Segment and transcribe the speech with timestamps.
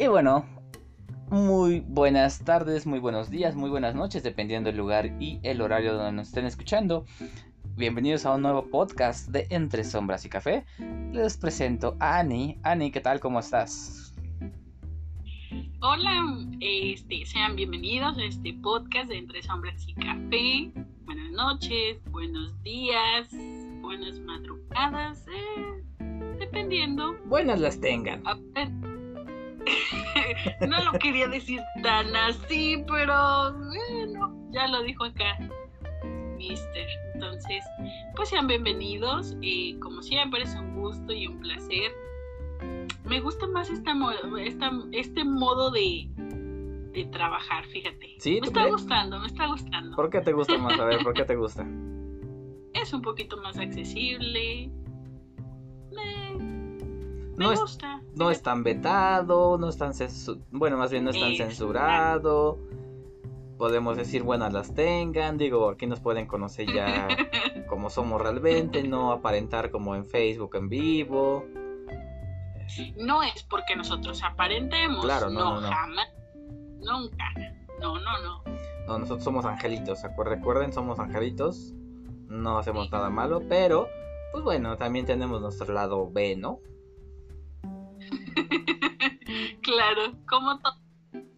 [0.00, 0.46] Y bueno,
[1.28, 5.92] muy buenas tardes, muy buenos días, muy buenas noches, dependiendo del lugar y el horario
[5.92, 7.04] donde nos estén escuchando.
[7.76, 10.64] Bienvenidos a un nuevo podcast de Entre Sombras y Café.
[11.12, 12.56] Les presento a Ani.
[12.62, 13.20] Ani, ¿qué tal?
[13.20, 14.14] ¿Cómo estás?
[15.82, 20.72] Hola, este, sean bienvenidos a este podcast de Entre Sombras y Café.
[21.04, 23.28] Buenas noches, buenos días,
[23.82, 25.84] buenas madrugadas, eh,
[26.38, 27.18] dependiendo.
[27.26, 28.22] Buenas las tengan.
[30.68, 35.38] no lo quería decir tan así, pero bueno, ya lo dijo acá,
[36.36, 36.86] Mister.
[37.14, 37.64] Entonces,
[38.16, 39.36] pues sean bienvenidos.
[39.40, 41.92] y como siempre, es un gusto y un placer.
[43.04, 43.92] Me gusta más esta,
[44.44, 46.08] esta este modo de,
[46.92, 48.16] de trabajar, fíjate.
[48.18, 48.40] ¿Sí?
[48.40, 49.96] Me está gustando, me está gustando.
[49.96, 50.78] ¿Por qué te gusta más?
[50.78, 51.66] A ver, ¿por qué te gusta?
[52.74, 54.70] es un poquito más accesible.
[57.40, 58.02] Me, no gusta.
[58.06, 59.92] Es, no es tan vetado, no es tan
[60.50, 62.58] bueno, más bien no es tan censurado.
[63.56, 67.08] Podemos decir buenas las tengan, digo, aquí nos pueden conocer ya
[67.66, 71.46] como somos realmente, no aparentar como en Facebook en vivo.
[72.96, 76.08] No es porque nosotros aparentemos, claro, no, no, jamás,
[76.78, 77.24] nunca,
[77.80, 78.44] no, no, no.
[78.86, 81.72] No, nosotros somos angelitos, recuerden, somos angelitos,
[82.28, 83.88] no hacemos nada malo, pero,
[84.30, 86.60] pues bueno, también tenemos nuestro lado B, ¿no?
[89.62, 90.74] claro, como todo.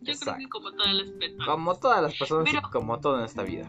[0.03, 1.47] Yo creo que como todas las personas.
[1.47, 3.69] Como todas las personas y como todo en esta vida.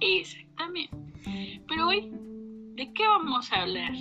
[0.00, 0.96] Exactamente.
[1.68, 2.10] Pero hoy,
[2.76, 3.92] ¿de qué vamos a hablar?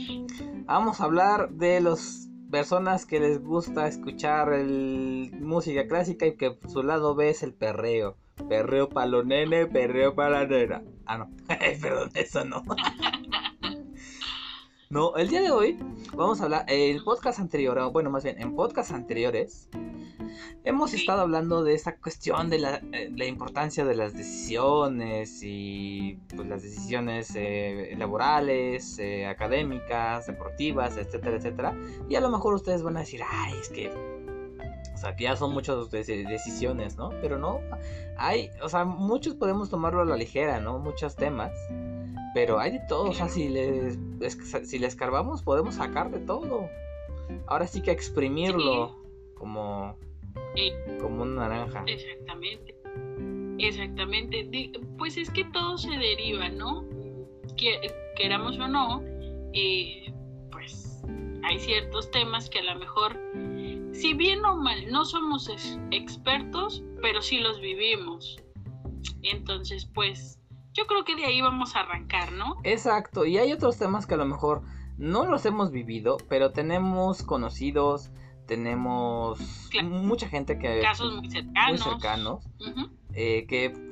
[0.65, 6.57] Vamos a hablar de las personas que les gusta escuchar el, música clásica y que
[6.67, 8.17] su lado B es el perreo.
[8.47, 10.83] Perreo para los nene, perreo para la nena.
[11.05, 11.29] Ah, no.
[11.81, 12.63] Perdón, eso no.
[14.89, 15.77] no, el día de hoy
[16.13, 16.65] vamos a hablar.
[16.67, 19.69] El podcast anterior, bueno, más bien, en podcast anteriores,
[20.63, 26.19] hemos estado hablando de esa cuestión de la, eh, la importancia de las decisiones y
[26.35, 31.75] pues, las decisiones eh, laborales, eh, académicas, deportivas, etcétera, etcétera.
[32.07, 34.16] Y a lo mejor ustedes van a decir, ay, es que
[34.97, 37.11] o sea, que ya son muchas decisiones, ¿no?
[37.21, 37.59] Pero no,
[38.17, 40.79] hay, o sea, muchos podemos tomarlo a la ligera, ¿no?
[40.79, 41.51] Muchos temas.
[42.33, 43.99] Pero hay de todo, o sea, si les,
[44.63, 46.67] si les escarbamos podemos sacar de todo.
[47.45, 48.95] Ahora sí que exprimirlo
[49.35, 49.95] como,
[50.99, 51.83] como una naranja.
[51.85, 52.75] Exactamente.
[53.59, 54.71] Exactamente.
[54.97, 56.85] Pues es que todo se deriva, ¿no?
[58.15, 59.03] queramos o no,
[59.53, 60.11] eh,
[60.51, 61.03] pues
[61.43, 63.15] hay ciertos temas que a lo mejor
[63.91, 65.49] si bien o mal, no somos
[65.91, 68.37] expertos, pero sí los vivimos.
[69.23, 70.39] Entonces, pues,
[70.73, 72.57] yo creo que de ahí vamos a arrancar, ¿no?
[72.63, 74.61] Exacto, y hay otros temas que a lo mejor
[74.97, 78.11] no los hemos vivido, pero tenemos conocidos,
[78.45, 79.39] tenemos
[79.83, 80.79] mucha gente que...
[80.81, 81.69] Casos muy cercanos.
[81.69, 82.49] Muy cercanos,
[83.13, 83.86] eh, que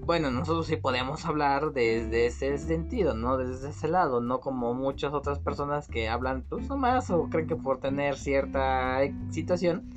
[0.00, 3.36] bueno, nosotros sí podemos hablar desde ese sentido, ¿no?
[3.36, 7.56] Desde ese lado, no como muchas otras personas que hablan pues nomás o creen que
[7.56, 9.00] por tener cierta
[9.30, 9.90] situación,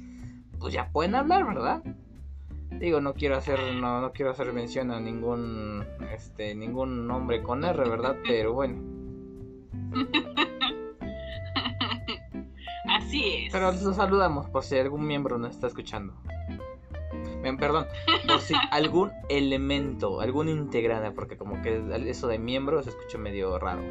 [0.60, 1.84] pues ya pueden hablar, ¿verdad?
[2.72, 7.64] Digo, no quiero hacer, no, no quiero hacer mención a ningún, este, ningún nombre con
[7.64, 8.18] R, ¿verdad?
[8.28, 8.82] Pero bueno.
[12.90, 13.52] Así es.
[13.54, 16.14] Pero los saludamos por si algún miembro nos está escuchando
[17.58, 17.88] perdón,
[18.28, 23.58] por si algún elemento, algún integrante, porque como que eso de miembro se escucha medio
[23.60, 23.82] raro.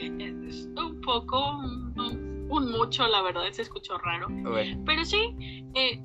[0.00, 4.28] un poco, un, mucho, la verdad, se escuchó raro.
[4.84, 6.02] Pero sí, eh,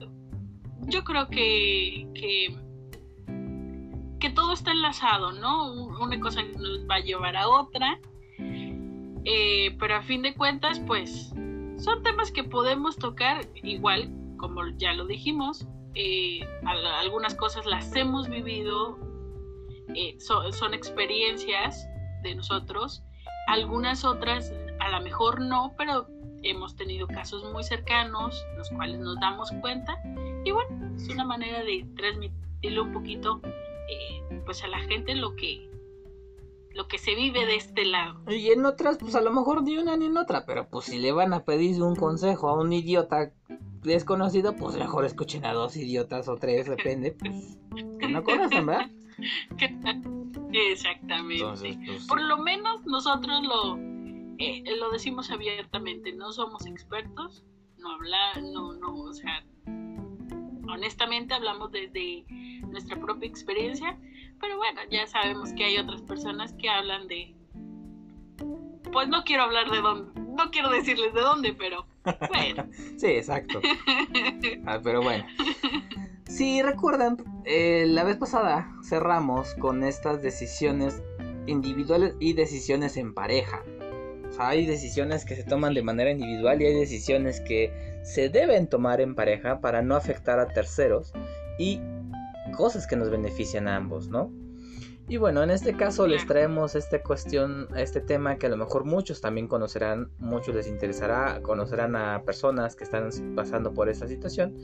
[0.88, 2.56] yo creo que, que,
[4.20, 5.74] que todo está enlazado, ¿no?
[5.74, 8.00] Una cosa nos va a llevar a otra.
[9.28, 11.34] Eh, pero a fin de cuentas, pues
[11.78, 18.30] son temas que podemos tocar igual, como ya lo dijimos, eh, algunas cosas las hemos
[18.30, 18.98] vivido,
[19.96, 21.88] eh, son experiencias
[22.24, 23.04] de nosotros,
[23.48, 26.08] algunas otras a lo mejor no, pero
[26.44, 29.98] hemos tenido casos muy cercanos, los cuales nos damos cuenta,
[30.44, 35.36] y bueno, es una manera de transmitirle un poquito eh, pues a la gente lo
[35.36, 35.70] que
[36.76, 38.20] lo que se vive de este lado.
[38.28, 41.00] Y en otras, pues a lo mejor ni una ni en otra, pero pues si
[41.00, 43.32] le van a pedir un consejo a un idiota
[43.94, 47.58] desconocido, pues mejor escuchen a dos idiotas o tres, depende, pues,
[48.00, 48.90] que no conocen, ¿verdad?
[50.52, 51.78] Exactamente.
[51.86, 53.78] Pues, Por lo menos nosotros lo,
[54.38, 57.44] eh, lo decimos abiertamente, no somos expertos,
[57.78, 59.46] no habla, no, no, o sea,
[60.68, 62.26] honestamente hablamos desde
[62.70, 63.98] nuestra propia experiencia,
[64.40, 67.36] pero bueno, ya sabemos que hay otras personas que hablan de,
[68.92, 71.86] pues no quiero hablar de dónde, no quiero decirles de dónde, pero
[72.98, 73.62] sí, exacto.
[74.68, 75.26] Ah, pero bueno.
[76.28, 81.04] Si recuerdan, eh, la vez pasada cerramos con estas decisiones
[81.46, 83.64] individuales y decisiones en pareja.
[84.28, 87.72] O sea, hay decisiones que se toman de manera individual y hay decisiones que
[88.04, 91.14] se deben tomar en pareja para no afectar a terceros
[91.60, 91.80] y
[92.56, 94.32] cosas que nos benefician a ambos, ¿no?
[95.08, 98.86] Y bueno, en este caso les traemos esta cuestión, este tema que a lo mejor
[98.86, 104.58] muchos también conocerán, muchos les interesará, conocerán a personas que están pasando por esta situación.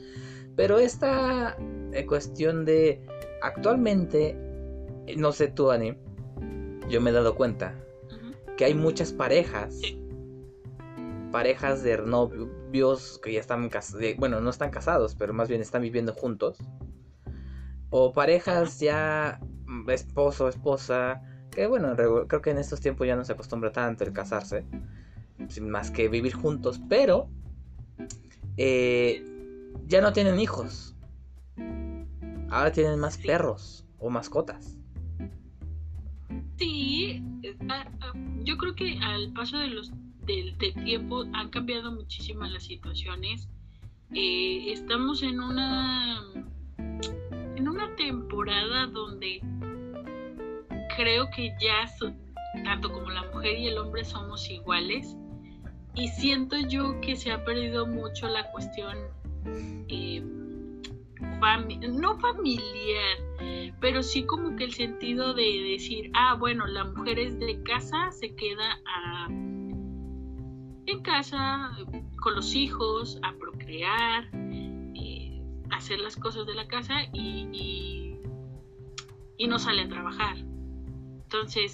[0.56, 1.56] Pero esta
[1.92, 3.06] eh, cuestión de
[3.40, 4.36] actualmente,
[5.06, 5.96] eh, no sé tú, Ani,
[6.88, 7.76] yo me he dado cuenta
[8.56, 9.80] que hay muchas parejas,
[11.30, 15.82] parejas de novios que ya están casados, bueno, no están casados, pero más bien están
[15.82, 16.58] viviendo juntos.
[17.90, 19.38] O parejas ya
[19.88, 24.12] esposo, esposa, que bueno, creo que en estos tiempos ya no se acostumbra tanto el
[24.12, 24.64] casarse,
[25.48, 27.28] sin más que vivir juntos, pero
[28.56, 29.24] eh,
[29.86, 30.94] ya no tienen hijos.
[32.50, 34.78] Ahora tienen más perros o mascotas.
[36.58, 37.22] Sí,
[37.68, 38.12] ah, ah,
[38.44, 39.90] yo creo que al paso de los
[40.26, 43.48] del, tiempo han cambiado muchísimas las situaciones.
[44.14, 46.22] Eh, estamos en una
[47.56, 49.40] en una temporada donde
[50.96, 51.88] creo que ya
[52.64, 55.16] tanto como la mujer y el hombre somos iguales
[55.94, 58.96] y siento yo que se ha perdido mucho la cuestión
[59.88, 60.22] eh,
[61.90, 63.18] no familiar,
[63.80, 68.10] pero sí como que el sentido de decir, ah, bueno, la mujer es de casa,
[68.12, 71.72] se queda a, en casa
[72.20, 78.18] con los hijos, a procrear, eh, hacer las cosas de la casa y,
[79.36, 80.36] y no sale a trabajar.
[81.32, 81.72] Entonces,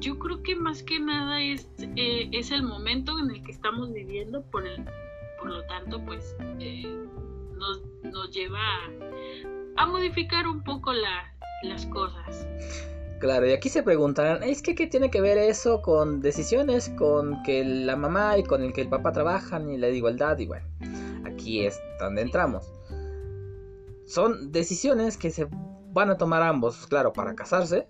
[0.00, 3.92] yo creo que más que nada es, eh, es el momento en el que estamos
[3.92, 4.64] viviendo, por,
[5.38, 6.82] por lo tanto, pues eh,
[7.54, 8.58] nos, nos, lleva
[9.76, 12.48] a, modificar un poco las cosas.
[13.20, 17.44] Claro, y aquí se preguntarán, ¿es que qué tiene que ver eso con decisiones, con
[17.44, 20.36] que la mamá y con el que el papá trabajan y la igualdad?
[20.40, 20.66] Y bueno,
[21.24, 22.66] aquí es donde entramos.
[24.04, 25.46] Son decisiones que se
[25.92, 27.86] van a tomar ambos, claro, para casarse,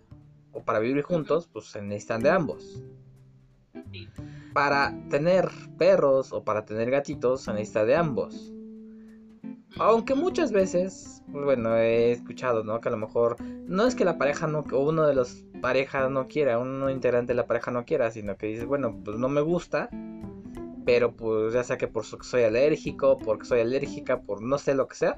[0.53, 2.83] o para vivir juntos, pues se necesitan de ambos.
[4.53, 8.53] Para tener perros o para tener gatitos se necesita de ambos.
[9.79, 12.81] Aunque muchas veces, bueno, he escuchado, ¿no?
[12.81, 16.11] Que a lo mejor no es que la pareja no, o uno de los parejas
[16.11, 19.29] no quiera, uno integrante de la pareja no quiera, sino que dice, bueno, pues no
[19.29, 19.89] me gusta,
[20.85, 24.89] pero pues ya sea que por soy alérgico, porque soy alérgica, por no sé lo
[24.89, 25.15] que sea,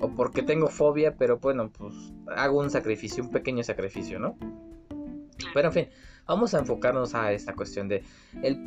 [0.00, 1.94] o porque tengo fobia, pero bueno, pues
[2.28, 4.36] hago un sacrificio, un pequeño sacrificio, ¿no?
[5.54, 5.88] Pero en fin,
[6.26, 8.02] vamos a enfocarnos a esta cuestión de,
[8.42, 8.64] el,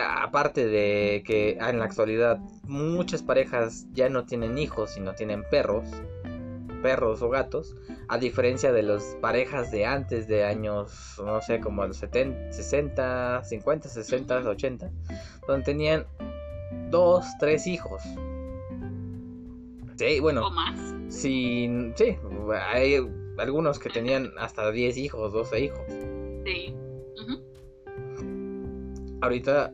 [0.00, 5.88] aparte de que en la actualidad muchas parejas ya no tienen hijos, sino tienen perros,
[6.82, 7.76] perros o gatos,
[8.08, 13.44] a diferencia de las parejas de antes de años, no sé, como los 70, 60,
[13.44, 14.90] 50, 60, 80,
[15.46, 16.06] donde tenían
[16.90, 18.02] dos, tres hijos.
[19.96, 20.46] Sí, bueno.
[20.46, 20.78] ¿O más?
[21.08, 22.16] Sí, sí,
[22.72, 22.96] hay
[23.38, 25.86] algunos que tenían hasta 10 hijos, 12 hijos.
[26.44, 26.74] Sí.
[29.20, 29.72] Ahorita,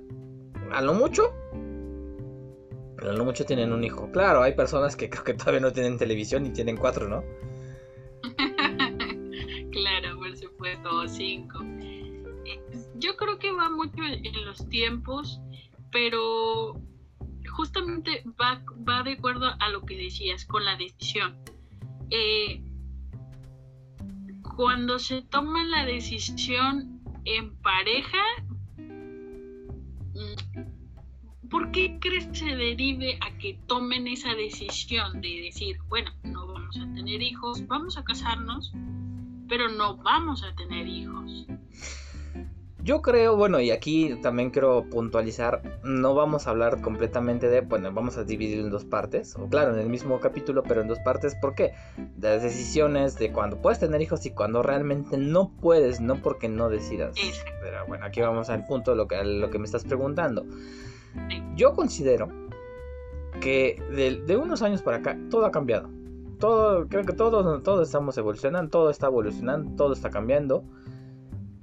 [0.73, 1.33] a lo mucho,
[3.01, 4.11] a lo mucho tienen un hijo.
[4.11, 7.23] Claro, hay personas que creo que todavía no tienen televisión y tienen cuatro, ¿no?
[9.73, 11.61] claro, por supuesto, cinco.
[12.45, 12.61] Eh,
[12.97, 15.41] yo creo que va mucho en los tiempos,
[15.93, 16.75] pero
[17.49, 21.37] justamente va, va de acuerdo a lo que decías con la decisión.
[22.11, 22.63] Eh,
[24.57, 28.23] cuando se toma la decisión en pareja,
[31.51, 36.47] ¿por qué crees que se derive a que tomen esa decisión de decir, bueno, no
[36.47, 38.73] vamos a tener hijos, vamos a casarnos,
[39.49, 41.47] pero no vamos a tener hijos?
[42.81, 47.93] Yo creo, bueno, y aquí también quiero puntualizar, no vamos a hablar completamente de, bueno,
[47.93, 50.99] vamos a dividir en dos partes, o claro, en el mismo capítulo, pero en dos
[51.01, 51.75] partes, ¿por qué?
[52.17, 56.49] De las decisiones de cuando puedes tener hijos y cuando realmente no puedes, no porque
[56.49, 57.15] no decidas.
[57.61, 60.47] Pero bueno, aquí vamos al punto, lo que, lo que me estás preguntando.
[61.57, 62.29] Yo considero
[63.41, 63.83] que
[64.27, 65.89] de, unos años para acá todo ha cambiado.
[66.39, 70.65] Todo, creo que todos, todos estamos evolucionando, todo está evolucionando, todo está cambiando.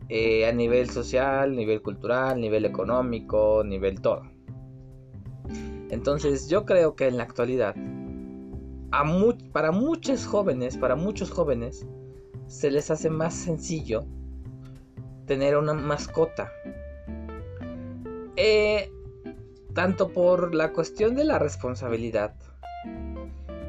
[0.09, 4.23] Eh, a nivel social, nivel cultural, nivel económico, nivel todo.
[5.89, 7.75] Entonces yo creo que en la actualidad,
[9.51, 11.87] para muchos jóvenes, para muchos jóvenes,
[12.47, 14.05] se les hace más sencillo
[15.25, 16.51] tener una mascota.
[18.35, 18.91] Eh,
[19.75, 22.33] tanto por la cuestión de la responsabilidad,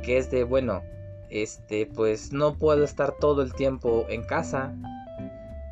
[0.03, 0.83] que es de, bueno,
[1.31, 4.73] este, pues no puedo estar todo el tiempo en casa,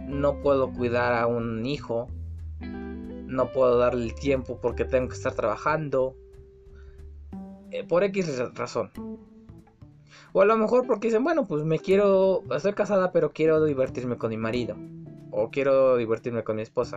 [0.00, 2.09] no puedo cuidar a un hijo,
[2.61, 6.17] no puedo darle el tiempo porque tengo que estar trabajando,
[7.71, 8.91] eh, por X razón.
[10.33, 14.19] O a lo mejor porque dicen, bueno, pues me quiero, estoy casada, pero quiero divertirme
[14.19, 14.76] con mi marido.
[15.31, 16.97] O quiero divertirme con mi esposa.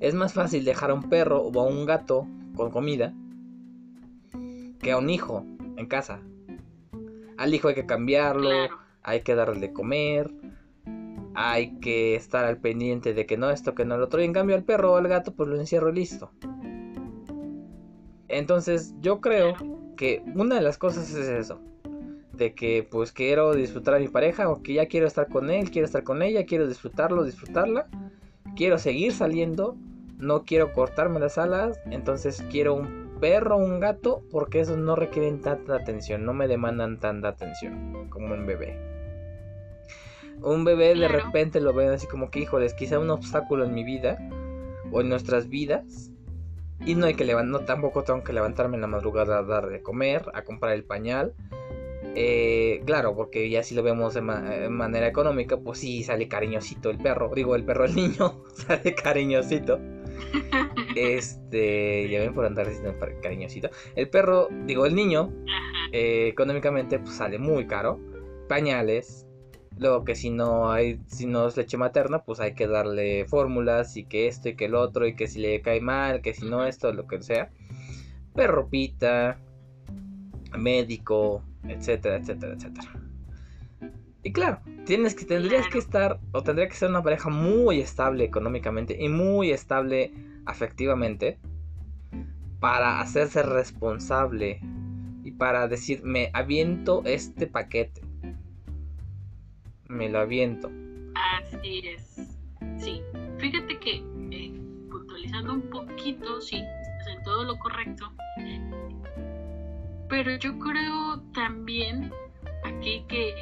[0.00, 3.14] Es más fácil dejar a un perro o a un gato con comida
[4.80, 5.44] que a un hijo
[5.76, 6.20] en casa.
[7.36, 8.50] Al hijo hay que cambiarlo,
[9.02, 10.32] hay que darle de comer,
[11.34, 14.20] hay que estar al pendiente de que no esto, que no lo otro.
[14.20, 16.30] Y en cambio al perro o al gato pues lo encierro y listo.
[18.28, 19.54] Entonces yo creo
[19.96, 21.60] que una de las cosas es eso.
[22.32, 25.70] De que pues quiero disfrutar a mi pareja o que ya quiero estar con él,
[25.70, 27.88] quiero estar con ella, quiero disfrutarlo, disfrutarla.
[28.58, 29.76] Quiero seguir saliendo,
[30.16, 34.96] no quiero cortarme las alas, entonces quiero un perro o un gato porque esos no
[34.96, 38.76] requieren tanta atención, no me demandan tanta atención como un bebé.
[40.42, 43.84] Un bebé de repente lo ven así como que, híjoles, quizá un obstáculo en mi
[43.84, 44.18] vida
[44.90, 46.10] o en nuestras vidas
[46.84, 49.68] y no hay que levantar, no, tampoco tengo que levantarme en la madrugada a dar
[49.68, 51.32] de comer, a comprar el pañal.
[52.20, 56.98] Eh, claro, porque ya si lo vemos de, manera económica, pues sí sale cariñosito el
[56.98, 57.30] perro.
[57.32, 59.78] Digo, el perro, el niño sale cariñosito.
[60.96, 63.70] Este, ya ven por andar diciendo cariñosito.
[63.94, 65.32] El perro, digo, el niño,
[65.92, 68.00] eh, económicamente pues sale muy caro.
[68.48, 69.24] Pañales,
[69.76, 73.96] Luego que si no hay, si no es leche materna, pues hay que darle fórmulas
[73.96, 76.50] y que esto y que el otro y que si le cae mal, que si
[76.50, 77.52] no esto, lo que sea.
[78.34, 79.38] Perropita,
[80.58, 82.92] médico, etcétera, etcétera, etcétera.
[84.22, 88.24] Y claro, tienes que, tendrías que estar, o tendría que ser una pareja muy estable
[88.24, 90.12] económicamente y muy estable
[90.44, 91.38] afectivamente
[92.60, 94.60] para hacerse responsable
[95.22, 98.08] y para decir, me aviento este paquete
[99.88, 100.70] me lo aviento.
[101.14, 102.38] Así es.
[102.78, 103.02] Sí,
[103.38, 103.96] fíjate que
[104.30, 104.52] eh,
[104.90, 108.12] puntualizando un poquito, sí, en todo lo correcto.
[110.08, 112.10] Pero yo creo también
[112.64, 113.34] aquí que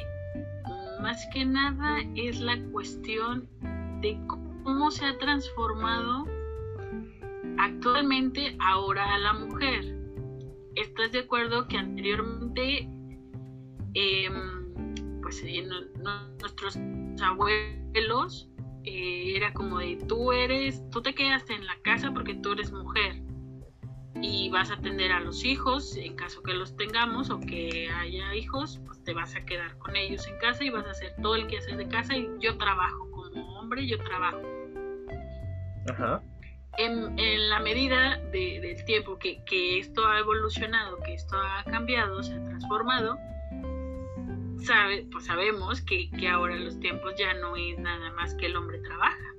[1.01, 3.47] más que nada es la cuestión
[4.01, 6.25] de cómo se ha transformado
[7.57, 9.95] actualmente ahora a la mujer.
[10.75, 12.89] ¿Estás de acuerdo que anteriormente
[13.93, 14.29] eh,
[15.21, 15.43] pues
[16.39, 16.77] nuestros
[17.21, 18.49] abuelos
[18.83, 22.71] eh, era como de tú eres, tú te quedas en la casa porque tú eres
[22.71, 23.26] mujer
[24.21, 28.35] y vas a atender a los hijos en caso que los tengamos o que haya
[28.35, 31.35] hijos, pues te vas a quedar con ellos en casa y vas a hacer todo
[31.35, 34.41] el que haces de casa y yo trabajo como hombre, yo trabajo.
[35.89, 36.21] Ajá.
[36.77, 37.15] En,
[37.49, 42.43] la medida del tiempo que, que esto ha evolucionado, que esto ha cambiado, se ha
[42.43, 43.17] transformado,
[44.63, 48.55] sabe, pues sabemos que, que ahora los tiempos ya no es nada más que el
[48.55, 49.33] hombre trabaja.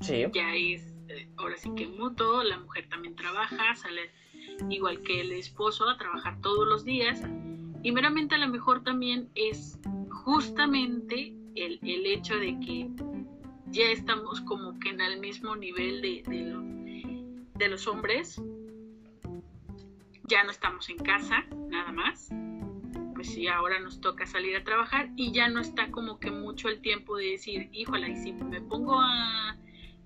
[0.00, 0.26] Sí.
[0.32, 0.93] Ya es,
[1.36, 4.10] ahora sí que mutuo, la mujer también trabaja, sale
[4.70, 7.20] igual que el esposo a trabajar todos los días.
[7.82, 9.78] Y meramente a lo mejor también es
[10.10, 12.88] justamente el, el hecho de que
[13.66, 18.40] ya estamos como que en el mismo nivel de, de, de los hombres.
[20.26, 22.30] Ya no estamos en casa, nada más
[23.14, 26.68] pues sí, ahora nos toca salir a trabajar y ya no está como que mucho
[26.68, 29.56] el tiempo de decir, híjole, y si me pongo a,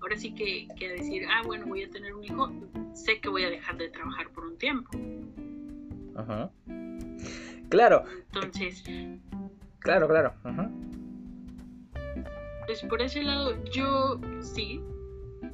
[0.01, 2.51] ahora sí que, que a decir, ah, bueno, voy a tener un hijo,
[2.93, 4.89] sé que voy a dejar de trabajar por un tiempo.
[6.15, 6.51] Ajá.
[7.69, 8.03] Claro.
[8.33, 8.83] Entonces.
[9.79, 10.33] Claro, claro.
[10.43, 10.69] Ajá.
[12.65, 14.81] Pues por ese lado, yo sí,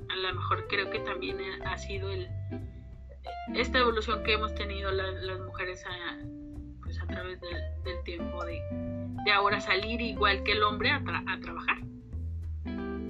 [0.10, 2.28] a lo mejor creo que también ha sido el
[3.54, 6.18] esta evolución que hemos tenido las mujeres a,
[6.82, 8.62] pues, a través del, tiempo de,
[9.32, 11.02] ahora salir igual que el hombre a,
[11.42, 11.78] trabajar.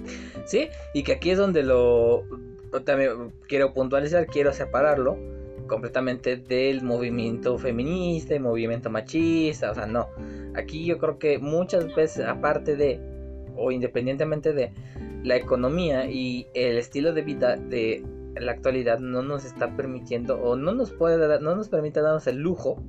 [0.46, 2.24] Sí, y que aquí es donde lo
[2.84, 5.16] también quiero puntualizar, quiero separarlo
[5.66, 10.08] completamente del movimiento feminista y movimiento machista, o sea, no.
[10.54, 13.00] Aquí yo creo que muchas veces, aparte de,
[13.56, 14.72] o independientemente de,
[15.26, 18.04] la economía y el estilo de vida de
[18.36, 22.28] la actualidad no nos está permitiendo o no nos puede dar, no nos permite darnos
[22.28, 22.80] el lujo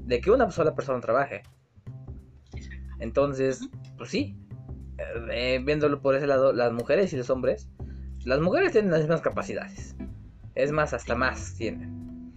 [0.00, 1.42] de que una sola persona trabaje.
[2.98, 4.36] Entonces, pues sí,
[4.98, 7.68] eh, viéndolo por ese lado, las mujeres y los hombres,
[8.24, 9.96] las mujeres tienen las mismas capacidades.
[10.54, 12.34] Es más, hasta más tienen.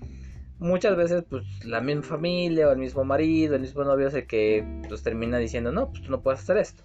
[0.60, 4.26] Muchas veces, pues, la misma familia o el mismo marido, el mismo novio es el
[4.26, 6.84] que pues, termina diciendo, no, pues tú no puedes hacer esto.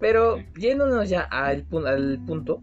[0.00, 2.60] Pero yéndonos ya al, al punto,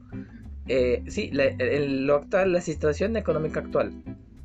[0.68, 3.94] eh, sí, la, lo actual, la situación económica actual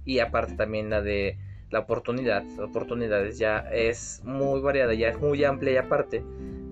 [0.05, 1.37] y aparte también la de
[1.71, 6.23] la oportunidad, oportunidades ya es muy variada, ya es muy amplia y aparte,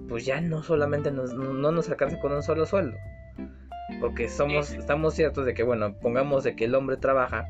[0.09, 2.97] pues ya no solamente nos, no nos alcanza con un solo sueldo.
[4.01, 7.49] Porque somos, estamos ciertos de que, bueno, pongamos de que el hombre trabaja,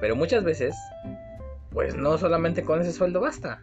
[0.00, 0.74] pero muchas veces,
[1.70, 3.62] pues no solamente con ese sueldo basta.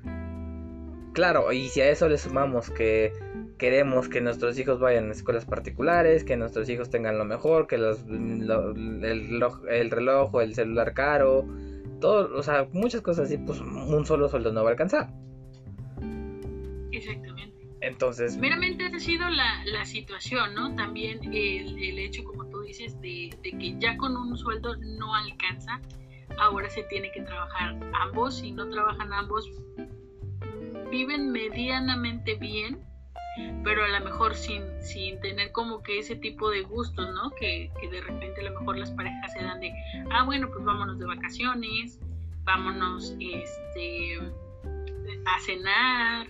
[1.13, 3.12] Claro, y si a eso le sumamos que
[3.58, 7.77] queremos que nuestros hijos vayan a escuelas particulares, que nuestros hijos tengan lo mejor, que
[7.77, 11.46] los, el, reloj o el celular caro,
[12.00, 15.12] todo, o sea, muchas cosas así, pues un solo sueldo no va a alcanzar.
[17.10, 17.67] Exactamente.
[17.81, 18.38] Entonces...
[18.38, 20.75] Meramente ha sido la, la situación, ¿no?
[20.75, 25.15] También el, el, hecho, como tú dices, de, de que ya con un sueldo no
[25.15, 25.81] alcanza,
[26.38, 29.50] ahora se tiene que trabajar ambos, si no trabajan ambos,
[30.91, 32.79] viven medianamente bien,
[33.63, 37.31] pero a lo mejor sin, sin tener como que ese tipo de gustos, ¿no?
[37.31, 39.74] Que, que, de repente a lo mejor las parejas se dan de,
[40.12, 42.00] ah, bueno, pues vámonos de vacaciones,
[42.43, 44.20] vámonos este,
[45.25, 46.27] a cenar,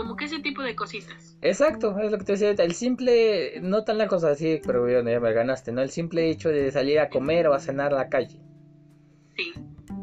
[0.00, 1.36] como que ese tipo de cositas.
[1.42, 5.02] Exacto, es lo que te decía, el simple, no tan la cosa así, pero ya
[5.02, 5.82] me ganaste, ¿no?
[5.82, 8.40] El simple hecho de salir a comer o a cenar a la calle.
[9.36, 9.52] Sí.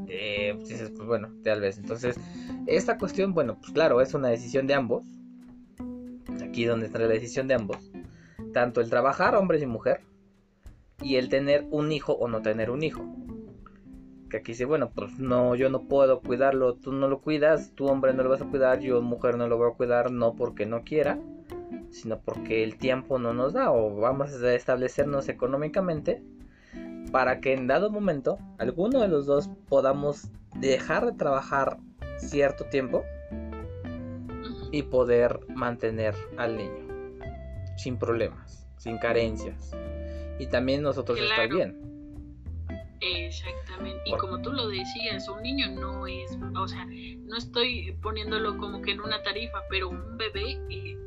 [0.08, 1.80] Eh, pues, pues bueno, tal vez.
[1.80, 2.16] Entonces,
[2.68, 5.04] esta cuestión, bueno, pues claro, es una decisión de ambos
[6.44, 7.92] aquí donde está la decisión de ambos,
[8.54, 10.02] tanto el trabajar hombre y mujer
[11.02, 13.04] y el tener un hijo o no tener un hijo.
[14.30, 17.88] Que aquí dice, bueno, pues no, yo no puedo cuidarlo, tú no lo cuidas, tú
[17.88, 20.66] hombre no lo vas a cuidar, yo mujer no lo voy a cuidar, no porque
[20.66, 21.18] no quiera,
[21.92, 26.22] sino porque el tiempo no nos da o vamos a establecernos económicamente
[27.12, 31.78] para que en dado momento alguno de los dos podamos dejar de trabajar
[32.18, 33.04] cierto tiempo
[34.72, 36.88] y poder mantener al niño
[37.78, 39.72] sin problemas, sin carencias.
[40.40, 41.97] Y también nosotros estar bien.
[43.02, 44.02] Exactamente.
[44.06, 48.82] Y como tú lo decías, un niño no es, o sea, no estoy poniéndolo como
[48.82, 50.98] que en una tarifa, pero un bebé eh,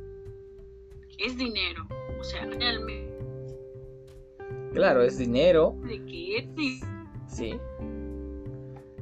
[1.18, 1.86] es dinero.
[2.18, 3.18] O sea, realmente.
[4.72, 5.74] Claro, es dinero.
[5.82, 6.48] ¿De qué?
[7.26, 7.58] Sí.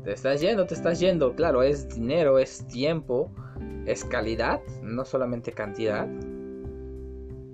[0.04, 1.34] Te estás yendo, te estás yendo.
[1.34, 3.30] Claro, es dinero, es tiempo
[3.88, 6.06] es calidad, no solamente cantidad.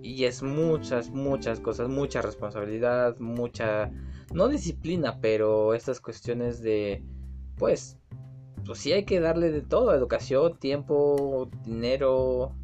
[0.03, 3.91] Y es muchas, muchas cosas, mucha responsabilidad, mucha,
[4.33, 7.03] no disciplina, pero estas cuestiones de,
[7.57, 7.99] pues,
[8.65, 12.55] pues sí hay que darle de todo, educación, tiempo, dinero,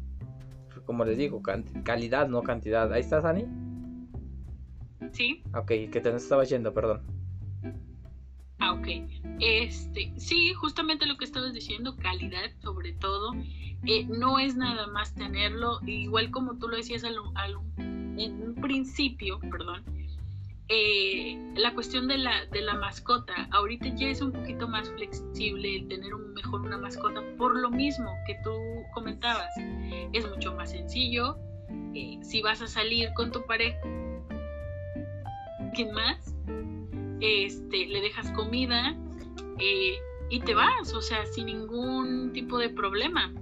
[0.85, 1.41] como les digo,
[1.83, 2.91] calidad, no cantidad.
[2.91, 3.45] ¿Ahí estás, Ani?
[5.11, 5.43] Sí.
[5.55, 7.01] Ok, que te estaba yendo, perdón.
[8.59, 8.87] Ah, ok.
[9.39, 13.33] Este, sí, justamente lo que estabas diciendo, calidad sobre todo.
[13.85, 17.15] Eh, no es nada más tenerlo, igual como tú lo decías al,
[17.77, 19.83] en un principio, perdón,
[20.73, 25.75] eh, la cuestión de la, de la mascota, ahorita ya es un poquito más flexible
[25.75, 28.51] el tener un, mejor una mascota, por lo mismo que tú
[28.93, 29.49] comentabas,
[30.13, 31.37] es mucho más sencillo,
[31.93, 33.81] eh, si vas a salir con tu pareja,
[35.73, 36.35] ¿quién más?
[37.19, 38.95] Este, le dejas comida
[40.29, 43.33] y te vas, o sea, sin ningún tipo de problema.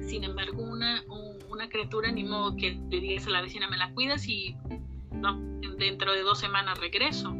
[0.00, 1.02] Sin embargo, una,
[1.50, 4.56] una criatura ni modo que le digas a la vecina me la cuidas y
[5.10, 7.34] no, dentro de dos semanas regreso.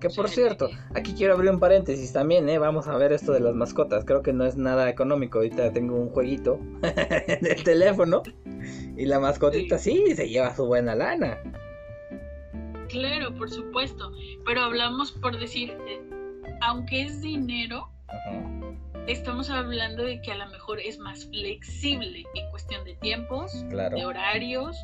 [0.00, 2.58] Que por cierto, aquí quiero abrir un paréntesis también, ¿eh?
[2.58, 4.04] Vamos a ver esto de las mascotas.
[4.04, 5.38] Creo que no es nada económico.
[5.38, 8.22] Ahorita tengo un jueguito en el teléfono.
[8.96, 10.14] Y la mascotita sí.
[10.14, 11.38] se lleva su buena lana.
[12.88, 14.12] Claro, por supuesto.
[14.44, 16.00] Pero hablamos por decir, eh,
[16.60, 17.90] aunque es dinero,
[19.06, 24.04] estamos hablando de que a lo mejor es más flexible en cuestión de tiempos, de
[24.04, 24.76] horarios.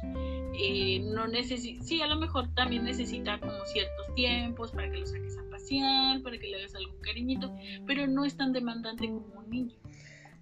[0.54, 5.38] Eh, no sí, a lo mejor también necesita como ciertos tiempos para que lo saques
[5.38, 7.54] a pasear, para que le hagas algún cariñito,
[7.86, 9.76] pero no es tan demandante como un niño.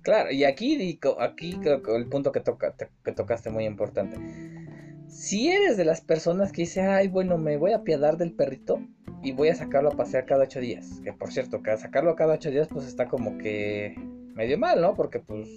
[0.03, 4.16] Claro, y aquí, aquí creo que el punto que, toca, que tocaste muy importante.
[5.09, 8.81] Si eres de las personas que dice, ay, bueno, me voy a apiadar del perrito,
[9.23, 11.01] y voy a sacarlo a pasear cada ocho días.
[11.05, 13.95] Que por cierto, sacarlo cada ocho días pues está como que
[14.35, 14.95] medio mal, ¿no?
[14.95, 15.49] Porque pues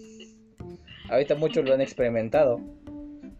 [1.10, 2.60] ahorita muchos lo han experimentado.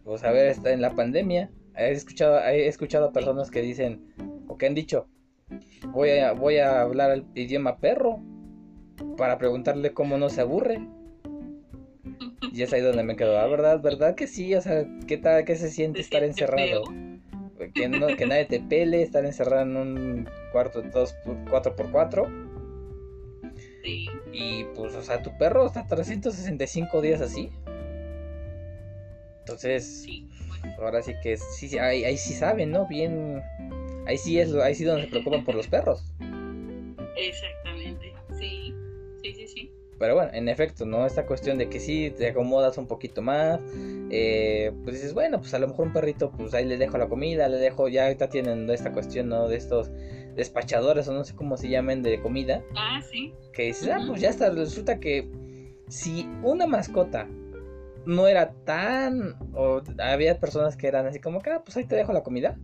[0.04, 1.50] Pues a ver, está en la pandemia.
[1.76, 4.14] He escuchado, he escuchado personas que dicen,
[4.48, 5.08] o que han dicho,
[5.92, 8.22] voy a, voy a hablar el idioma perro
[9.18, 10.88] para preguntarle cómo no se aburre.
[12.52, 13.82] Y es ahí donde me quedo, ¿ah, verdad?
[13.82, 14.54] ¿Verdad que sí?
[14.54, 16.84] O sea, ¿qué tal, qué se siente estar encerrado?
[17.72, 22.50] Que, no, que nadie te pele, estar encerrado en un cuarto de 4x4.
[23.84, 24.08] Sí.
[24.32, 27.52] Y pues, o sea, tu perro está 365 días así.
[29.40, 30.30] Entonces, sí,
[30.80, 32.88] ahora sí que sí, ahí, ahí sí saben, ¿no?
[32.88, 33.44] Bien,
[34.08, 36.14] ahí sí es, ahí sí donde se preocupan por los perros.
[36.20, 37.63] Sí, sí, sí, sí.
[40.04, 41.06] Pero bueno, en efecto, ¿no?
[41.06, 43.62] Esta cuestión de que sí te acomodas un poquito más,
[44.10, 47.08] eh, pues dices, bueno, pues a lo mejor un perrito, pues ahí le dejo la
[47.08, 49.48] comida, le dejo, ya ahorita tienen esta cuestión, ¿no?
[49.48, 49.92] De estos
[50.36, 52.62] despachadores o no sé cómo se llamen de comida.
[52.76, 53.34] Ah, sí.
[53.54, 55.32] Que dices, ah, pues ya está, resulta que
[55.88, 57.30] si una mascota
[58.06, 61.96] no era tan, o había personas que eran así como que, ah, pues ahí te
[61.96, 62.60] dejo la comida,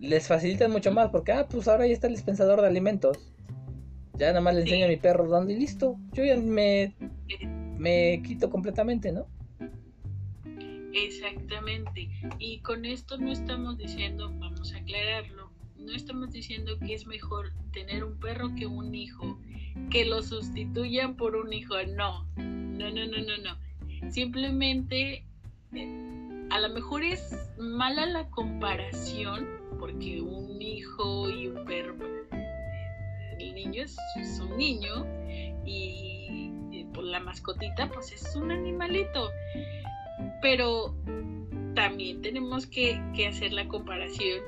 [0.00, 3.32] les facilitan mucho más porque, ah, pues ahora ya está el dispensador de alimentos.
[4.22, 5.96] Ya nada más le enseño a mi perro dónde y listo.
[6.12, 6.94] Yo ya me,
[7.76, 9.26] me quito completamente, ¿no?
[10.92, 12.08] Exactamente.
[12.38, 17.52] Y con esto no estamos diciendo, vamos a aclararlo, no estamos diciendo que es mejor
[17.72, 19.40] tener un perro que un hijo,
[19.90, 21.74] que lo sustituyan por un hijo.
[21.96, 24.12] No, no, no, no, no, no.
[24.12, 25.26] Simplemente,
[25.74, 29.48] eh, a lo mejor es mala la comparación,
[29.80, 31.96] porque un hijo y un perro,
[33.42, 33.96] el niño es,
[34.40, 35.06] un niño
[35.64, 39.30] y, por la mascotita, pues es un animalito.
[40.40, 40.94] Pero
[41.74, 44.40] también tenemos que, que hacer la comparación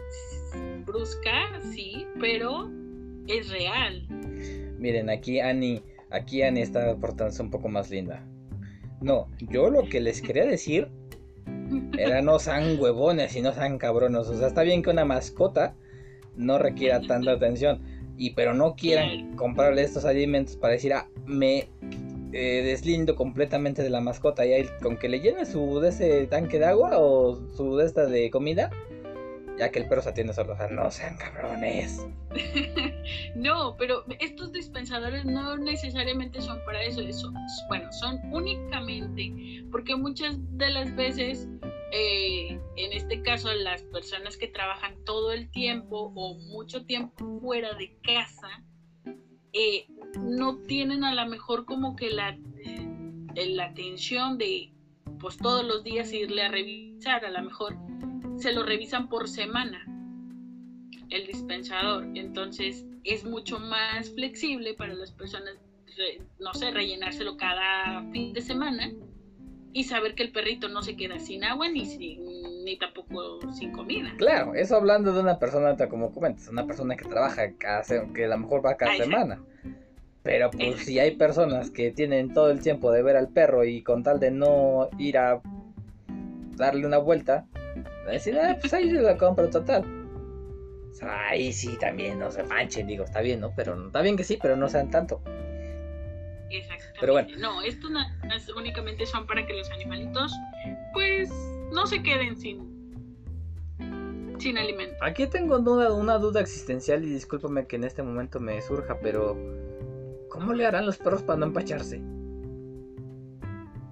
[0.85, 2.71] brusca, sí, pero
[3.27, 4.07] es real.
[4.79, 8.25] Miren, aquí Annie, aquí Annie está portándose un poco más linda.
[9.01, 10.89] No, yo lo que les quería decir
[11.99, 14.29] era no sean huevones y no sean cabrones.
[14.29, 15.75] O sea, está bien que una mascota
[16.37, 17.81] no requiera tanta atención.
[18.17, 21.69] Y pero no quieran comprarle estos alimentos para decir, ah, me
[22.33, 24.47] eh, deslindo completamente de la mascota.
[24.47, 28.07] Y con que le llene su de ese tanque de agua o su de esta
[28.07, 28.71] de comida,
[29.59, 30.55] ya que el perro se atiende solo.
[30.55, 32.07] O no sean cabrones.
[33.35, 37.01] no, pero estos dispensadores no necesariamente son para eso.
[37.01, 37.33] eso.
[37.69, 41.49] Bueno, son únicamente porque muchas de las veces,
[41.93, 47.75] eh, en este caso, las personas que trabajan todo el tiempo o mucho tiempo fuera
[47.75, 48.63] de casa,
[49.53, 49.87] eh,
[50.21, 54.73] no tienen a lo mejor como que la, eh, la atención de
[55.19, 57.77] pues todos los días irle a revisar, a lo mejor
[58.45, 59.87] se lo revisan por semana
[61.09, 62.07] el dispensador.
[62.15, 65.55] Entonces es mucho más flexible para las personas,
[66.39, 68.93] no sé, rellenárselo cada fin de semana
[69.73, 71.85] y saber que el perrito no se queda sin agua ni,
[72.65, 74.13] ni tampoco sin comida.
[74.19, 78.29] Claro, eso hablando de una persona, como comentas, una persona que trabaja cada, que a
[78.29, 79.43] lo mejor va cada semana.
[80.23, 83.83] Pero pues si hay personas que tienen todo el tiempo de ver al perro y
[83.83, 85.41] con tal de no ir a
[86.57, 87.47] darle una vuelta,
[88.13, 89.85] decir, ah, pues ahí se la compro total.
[91.03, 93.53] ahí sí también no se manchen, digo, está bien, ¿no?
[93.57, 95.21] Pero está bien que sí, pero no sean tanto.
[96.51, 96.99] Exactamente.
[97.01, 97.29] Pero bueno.
[97.39, 98.01] No, esto no,
[98.57, 100.33] únicamente son para que los animalitos,
[100.93, 101.31] pues,
[101.73, 102.75] no se queden sin
[104.39, 104.97] sin alimento.
[105.03, 109.37] Aquí tengo una, una duda existencial y discúlpame que en este momento me surja, pero
[110.29, 112.03] ¿cómo le harán los perros para no empacharse?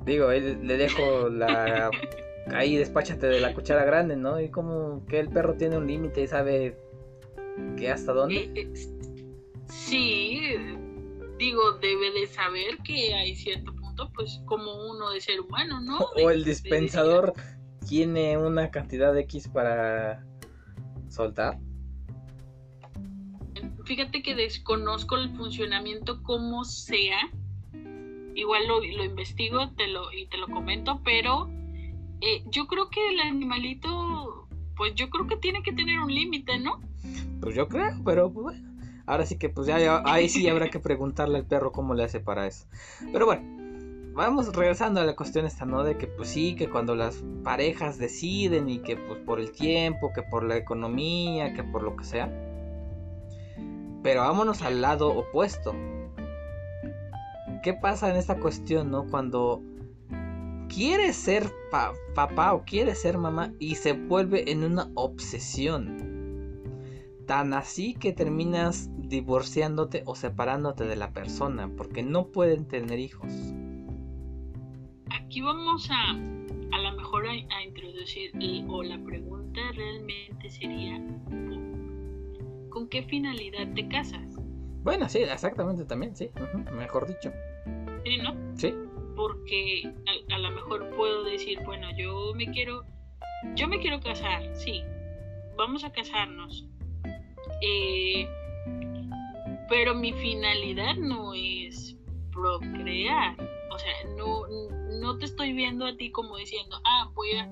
[0.05, 1.91] Digo, le dejo la
[2.51, 4.41] ahí despáchate de la cuchara grande, ¿no?
[4.41, 6.77] Y como que el perro tiene un límite y sabe
[7.77, 8.37] que hasta dónde.
[8.37, 8.73] Eh, eh,
[9.69, 10.41] sí,
[11.39, 15.99] digo, debe de saber que hay cierto punto, pues como uno de ser humano, ¿no?
[16.23, 17.33] o el dispensador
[17.89, 20.25] tiene una cantidad de X para
[21.09, 21.59] soltar.
[23.85, 27.19] Fíjate que desconozco el funcionamiento como sea.
[28.35, 31.51] Igual lo, lo investigo te lo, y te lo comento, pero
[32.23, 36.59] eh, yo creo que el animalito, pues yo creo que tiene que tener un límite,
[36.61, 36.81] ¿no?
[37.41, 38.73] Pues yo creo, pero pues bueno.
[39.07, 42.21] Ahora sí que pues ya, ahí sí habrá que preguntarle al perro cómo le hace
[42.21, 42.67] para eso.
[43.13, 43.43] Pero bueno,
[44.15, 45.83] vamos regresando a la cuestión esta, ¿no?
[45.83, 50.13] De que pues sí, que cuando las parejas deciden y que pues por el tiempo,
[50.15, 52.31] que por la economía, que por lo que sea.
[54.05, 55.75] Pero vámonos al lado opuesto.
[57.65, 59.07] ¿Qué pasa en esta cuestión, no?
[59.07, 59.63] Cuando
[60.75, 66.11] quiere ser papá o quiere ser mamá y se vuelve en una obsesión.
[67.27, 73.31] Tan así que terminas divorciándote o separándote de la persona porque no pueden tener hijos.
[75.11, 78.33] Aquí vamos a a lo mejor a, introducir
[78.69, 80.99] o la pregunta realmente sería
[82.71, 84.37] ¿con qué finalidad te casas?
[84.83, 86.31] Bueno, sí, exactamente también, sí,
[86.75, 87.31] mejor dicho.
[88.05, 88.35] Sí, ¿no?
[88.57, 88.75] Sí
[89.15, 89.93] porque
[90.31, 92.85] a, lo mejor puedo decir, bueno, yo me quiero,
[93.55, 94.83] yo me quiero casar, sí,
[95.57, 96.67] vamos a casarnos.
[97.61, 98.27] Eh,
[99.69, 101.97] pero mi finalidad no es
[102.33, 103.37] procrear.
[103.71, 104.43] O sea, no,
[105.01, 107.45] no te estoy viendo a ti como diciendo, ah, voy a,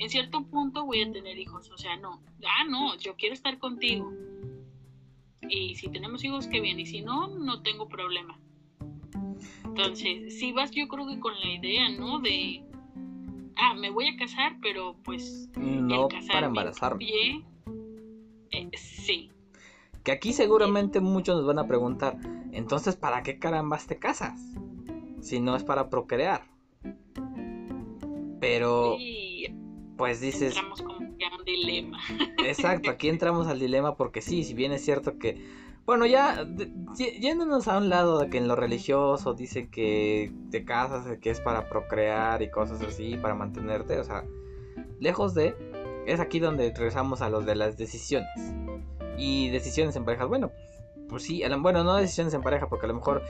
[0.00, 3.58] en cierto punto voy a tener hijos, o sea, no, ah, no, yo quiero estar
[3.58, 4.12] contigo.
[5.48, 8.38] Y si tenemos hijos, qué bien, y si no, no tengo problema.
[9.70, 12.20] Entonces, si vas yo creo que con la idea, ¿no?
[12.20, 12.62] De,
[13.56, 15.48] ah, me voy a casar, pero pues...
[15.56, 17.06] No para embarazarme.
[18.50, 19.30] Eh, sí.
[20.02, 22.18] Que aquí seguramente muchos nos van a preguntar,
[22.52, 24.40] entonces, ¿para qué carambas te casas?
[25.20, 26.42] Si no es para procrear.
[28.40, 28.96] Pero...
[29.96, 30.56] pues dices...
[30.56, 32.00] Entramos como ya un dilema.
[32.44, 36.46] Exacto, aquí entramos al dilema porque sí, si bien es cierto que bueno, ya
[36.96, 41.40] yéndonos a un lado de que en lo religioso dice que te casas, que es
[41.40, 44.24] para procrear y cosas así, para mantenerte, o sea,
[45.00, 45.54] lejos de,
[46.06, 48.28] es aquí donde regresamos a los de las decisiones.
[49.18, 50.52] Y decisiones en pareja, bueno,
[51.08, 53.22] pues sí, bueno, no decisiones en pareja, porque a lo mejor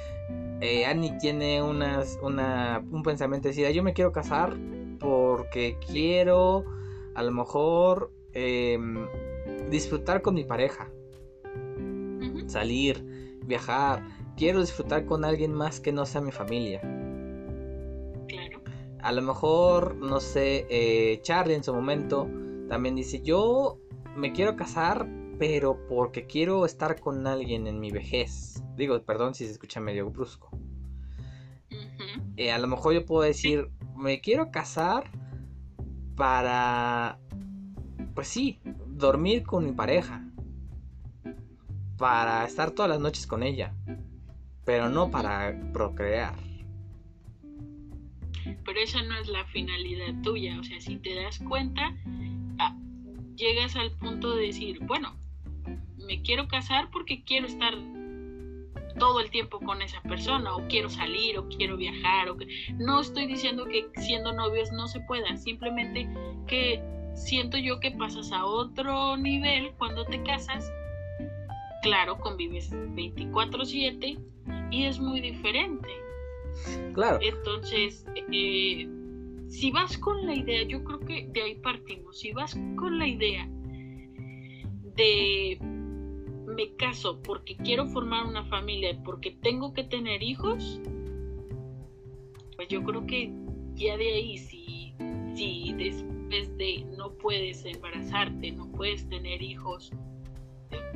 [0.60, 4.56] eh, Annie tiene unas, una, un pensamiento de decir, yo me quiero casar
[4.98, 6.64] porque quiero,
[7.14, 9.06] a lo mejor, em,
[9.70, 10.90] disfrutar con mi pareja
[12.50, 14.06] salir, viajar.
[14.36, 16.80] Quiero disfrutar con alguien más que no sea mi familia.
[18.28, 18.62] Claro.
[19.02, 22.28] A lo mejor, no sé, eh, Charlie en su momento
[22.68, 23.78] también dice, yo
[24.16, 25.08] me quiero casar,
[25.38, 28.62] pero porque quiero estar con alguien en mi vejez.
[28.76, 30.50] Digo, perdón si se escucha medio brusco.
[32.36, 35.10] Eh, a lo mejor yo puedo decir, me quiero casar
[36.16, 37.18] para,
[38.14, 40.30] pues sí, dormir con mi pareja
[42.00, 43.74] para estar todas las noches con ella,
[44.64, 46.34] pero no para procrear.
[48.64, 51.94] Pero esa no es la finalidad tuya, o sea, si te das cuenta,
[52.58, 52.74] ah,
[53.36, 55.14] llegas al punto de decir, bueno,
[55.98, 57.74] me quiero casar porque quiero estar
[58.98, 62.46] todo el tiempo con esa persona o quiero salir o quiero viajar o que...
[62.78, 66.08] no estoy diciendo que siendo novios no se pueda simplemente
[66.46, 66.82] que
[67.14, 70.72] siento yo que pasas a otro nivel cuando te casas
[71.82, 74.18] claro, convives 24/7
[74.70, 75.88] y es muy diferente.
[76.94, 77.18] Claro.
[77.22, 78.88] Entonces, eh,
[79.48, 83.06] si vas con la idea, yo creo que de ahí partimos, si vas con la
[83.06, 83.48] idea
[84.96, 90.80] de me caso porque quiero formar una familia, porque tengo que tener hijos,
[92.56, 93.32] pues yo creo que
[93.74, 94.94] ya de ahí, si,
[95.34, 99.92] si después de no puedes embarazarte, no puedes tener hijos,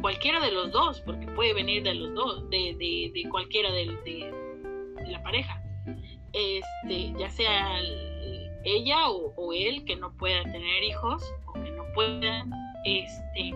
[0.01, 5.11] cualquiera de los dos, porque puede venir de los dos, de, de, cualquiera de, de,
[5.11, 5.63] la pareja.
[6.33, 7.79] Este, ya sea
[8.65, 12.51] ella o, él que no pueda tener hijos o que no puedan,
[12.85, 13.55] este,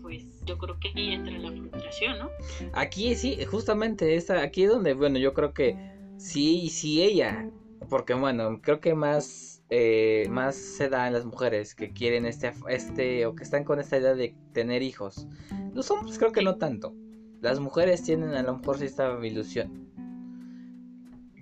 [0.00, 2.30] pues yo creo que ahí entra la frustración, ¿no?
[2.72, 5.76] Aquí sí, justamente esta, aquí es donde, bueno, yo creo que
[6.16, 7.50] sí, sí ella,
[7.90, 12.52] porque bueno, creo que más eh, más se da en las mujeres que quieren este,
[12.68, 15.26] este o que están con esta idea de tener hijos.
[15.74, 16.94] Los hombres creo que no tanto.
[17.40, 19.88] Las mujeres tienen a lo mejor esta ilusión.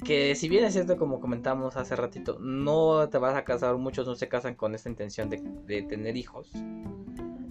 [0.05, 4.07] Que si bien es cierto, como comentamos hace ratito, no te vas a casar, muchos
[4.07, 6.51] no se casan con esta intención de, de tener hijos.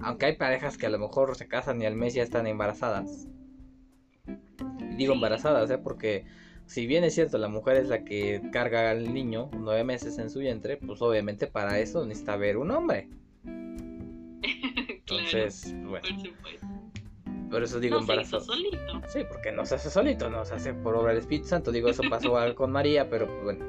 [0.01, 3.27] Aunque hay parejas que a lo mejor se casan y al mes ya están embarazadas.
[4.79, 5.77] Y digo embarazadas, ¿eh?
[5.77, 6.25] Porque
[6.67, 10.29] si bien es cierto, la mujer es la que carga al niño nueve meses en
[10.29, 13.09] su vientre, pues obviamente para eso necesita ver un hombre.
[14.43, 16.07] Entonces, bueno.
[17.49, 18.39] Por eso digo embarazo.
[18.39, 19.01] solito.
[19.07, 21.71] Sí, porque no se hace solito, no se hace por obra del Espíritu Santo.
[21.71, 23.65] Digo, eso pasó con María, pero pues bueno.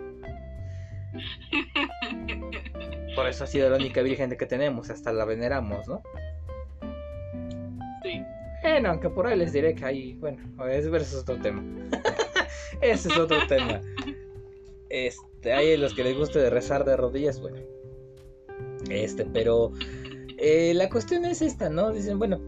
[3.15, 6.03] Por eso ha sido la única virgen que tenemos, hasta la veneramos, ¿no?
[8.03, 8.23] Sí.
[8.63, 11.63] Bueno, aunque por ahí les diré que hay, bueno, es otro tema.
[12.81, 13.81] Ese es otro tema.
[14.89, 17.59] Este, hay los que les guste de rezar de rodillas, bueno.
[18.89, 19.73] Este, pero
[20.39, 21.93] eh, la cuestión es esta, ¿no?
[21.93, 22.41] Dicen, bueno,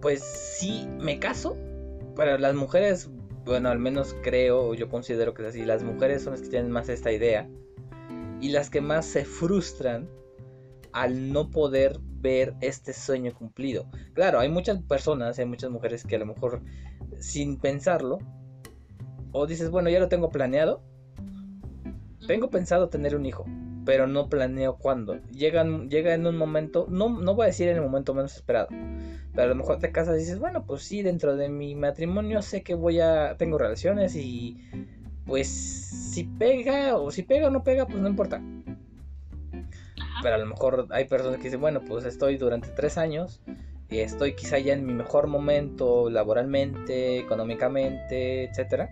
[0.00, 1.56] pues sí, me caso.
[2.14, 3.10] Para las mujeres,
[3.44, 5.64] bueno, al menos creo, yo considero que es así.
[5.64, 7.48] Las mujeres son las que tienen más esta idea.
[8.40, 10.08] Y las que más se frustran
[10.92, 13.86] al no poder ver este sueño cumplido.
[14.14, 16.62] Claro, hay muchas personas, hay muchas mujeres que a lo mejor
[17.20, 18.18] sin pensarlo
[19.38, 20.82] o dices, bueno, ya lo tengo planeado.
[22.26, 23.46] Tengo pensado tener un hijo,
[23.84, 25.20] pero no planeo cuándo.
[25.30, 28.68] Llega, llega en un momento, no, no voy a decir en el momento menos esperado,
[29.32, 32.42] pero a lo mejor te casas y dices, bueno, pues sí, dentro de mi matrimonio
[32.42, 34.58] sé que voy a, tengo relaciones y
[35.24, 38.42] pues si pega o si pega o no pega, pues no importa.
[40.22, 43.40] Pero a lo mejor hay personas que dicen, bueno, pues estoy durante tres años
[43.90, 48.90] estoy quizá ya en mi mejor momento laboralmente, económicamente, etcétera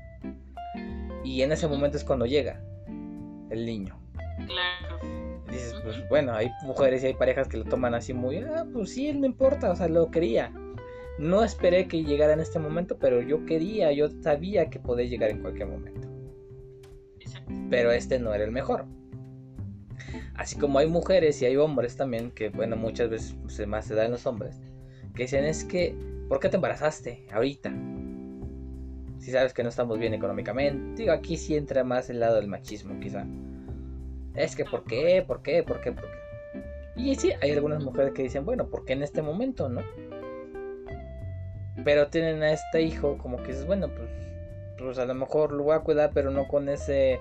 [1.27, 2.63] y en ese momento es cuando llega
[3.51, 3.99] el niño.
[4.47, 5.43] Claro.
[5.51, 8.93] dices, pues bueno, hay mujeres y hay parejas que lo toman así muy, ah, pues
[8.93, 10.53] sí, no importa, o sea, lo quería.
[11.19, 15.31] No esperé que llegara en este momento, pero yo quería, yo sabía que podía llegar
[15.31, 16.09] en cualquier momento.
[17.71, 18.85] Pero este no era el mejor.
[20.35, 23.95] Así como hay mujeres y hay hombres también, que bueno, muchas veces se más se
[23.95, 24.61] da en los hombres,
[25.17, 25.97] que dicen es que,
[26.29, 27.73] ¿por qué te embarazaste ahorita?
[29.19, 31.03] Si sabes que no estamos bien económicamente.
[31.03, 33.27] Digo, aquí sí entra más el lado del machismo, quizá.
[34.35, 35.25] Es que, ¿por qué?
[35.27, 35.63] ¿Por qué?
[35.63, 35.93] ¿Por qué?
[35.93, 36.27] ¿Por qué?
[36.97, 39.83] Y sí, hay algunas mujeres que dicen, bueno, ¿por qué en este momento, no?
[41.85, 44.11] Pero tienen a este hijo como que dices, bueno, pues,
[44.79, 47.19] pues a lo mejor lo voy a cuidar, pero no con ese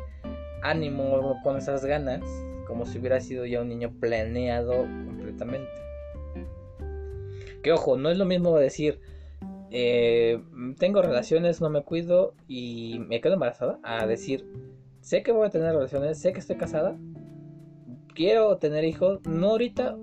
[0.62, 2.22] ánimo, con esas ganas,
[2.68, 5.85] como si hubiera sido ya un niño planeado completamente.
[7.66, 9.00] Que ojo, no es lo mismo decir,
[9.72, 10.40] eh,
[10.78, 14.46] tengo relaciones, no me cuido y me quedo embarazada, a decir,
[15.02, 16.96] sé que voy a tener relaciones, sé que estoy casada,
[18.14, 19.98] quiero tener hijos, no ahorita,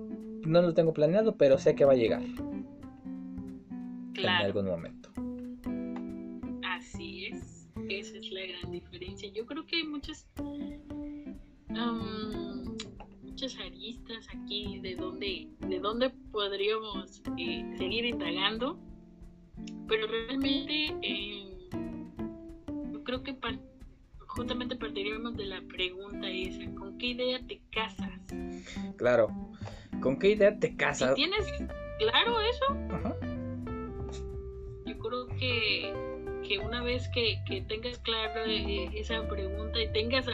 [0.45, 2.21] no lo tengo planeado, pero sé que va a llegar.
[4.15, 5.09] En algún momento.
[6.67, 9.29] Así es, esa es la gran diferencia.
[9.29, 10.27] Yo creo que hay muchas,
[13.43, 18.79] muchas aristas aquí de donde, de dónde podríamos eh, seguir indagando
[19.87, 21.69] pero realmente eh,
[22.93, 23.35] yo creo que
[24.27, 28.21] justamente partiríamos de la pregunta esa, ¿con qué idea te casas?
[28.95, 29.27] Claro,
[29.99, 31.13] ¿con qué idea te casas?
[31.15, 31.45] ¿Tienes
[31.99, 32.65] claro eso?
[32.91, 33.15] Ajá.
[34.85, 35.93] Yo creo que,
[36.47, 40.27] que una vez que, que tengas claro eh, esa pregunta y tengas,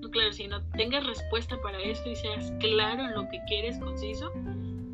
[0.00, 4.32] no claro, sino tengas respuesta para esto y seas claro en lo que quieres, conciso,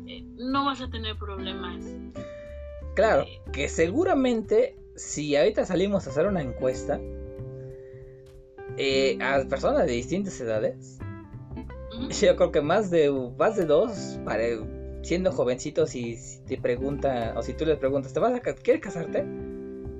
[0.07, 1.83] eh, no vas a tener problemas
[2.97, 6.99] Claro, que seguramente si ahorita salimos a hacer una encuesta
[8.75, 10.97] eh, a personas de distintas edades,
[12.19, 14.17] yo creo que más de más de dos,
[15.03, 18.81] siendo jovencitos, y si te pregunta o si tú les preguntas, ¿te vas a quieres
[18.81, 19.23] casarte?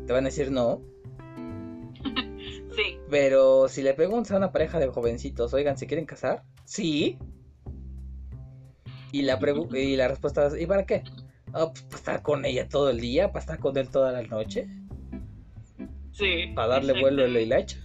[0.07, 0.81] Te van a decir no.
[2.77, 2.99] Sí.
[3.09, 6.43] Pero si le preguntas a una pareja de jovencitos, oigan, ¿se quieren casar?
[6.63, 7.17] Sí.
[9.11, 9.39] Y la,
[9.73, 11.03] y la respuesta es, ¿y para qué?
[11.53, 14.21] Oh, pues, para estar con ella todo el día, para estar con él toda la
[14.21, 14.67] noche.
[16.11, 16.51] Sí.
[16.53, 17.79] Para darle vuelo a la hilacha.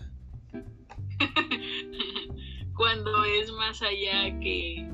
[2.77, 4.87] Cuando es más allá que,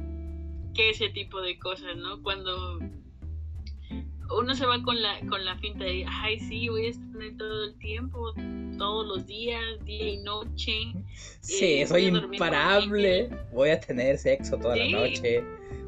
[0.75, 2.23] que ese tipo de cosas, ¿no?
[2.23, 2.79] Cuando
[4.31, 7.65] uno se va con la, con la finta de, ay, sí, voy a estar todo
[7.65, 8.35] el tiempo,
[8.79, 10.93] todos los días, día y noche.
[11.41, 15.43] Sí, eh, soy imparable, voy a tener sexo toda la noche.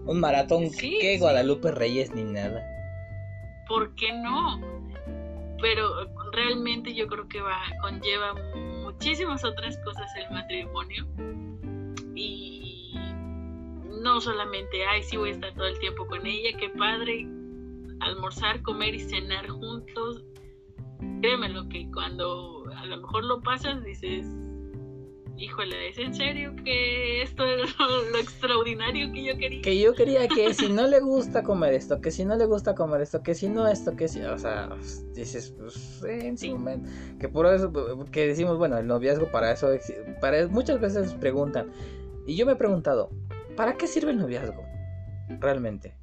[0.06, 2.66] Un maratón que Guadalupe Reyes ni nada.
[3.68, 4.60] ¿Por qué no?
[5.60, 8.34] Pero realmente yo creo que va, conlleva
[8.82, 11.06] muchísimas otras cosas el matrimonio.
[12.14, 12.94] Y
[14.02, 17.26] no solamente, ay, sí voy a estar todo el tiempo con ella, qué padre,
[18.00, 20.24] almorzar, comer y cenar juntos.
[21.20, 24.26] Créeme lo que cuando a lo mejor lo pasas dices,
[25.40, 29.62] híjole, ¿es en serio que esto es lo, extraordinario que yo quería?
[29.62, 32.74] Que yo quería que si no le gusta comer esto, que si no le gusta
[32.74, 34.68] comer esto, que si no esto, que si, o sea,
[35.14, 37.72] dices, pues, en su momento, que por eso,
[38.12, 39.68] que decimos, bueno, el noviazgo para eso,
[40.20, 41.70] para muchas veces preguntan,
[42.26, 43.10] y yo me he preguntado,
[43.56, 44.62] ¿para qué sirve el noviazgo?
[45.40, 45.99] Realmente.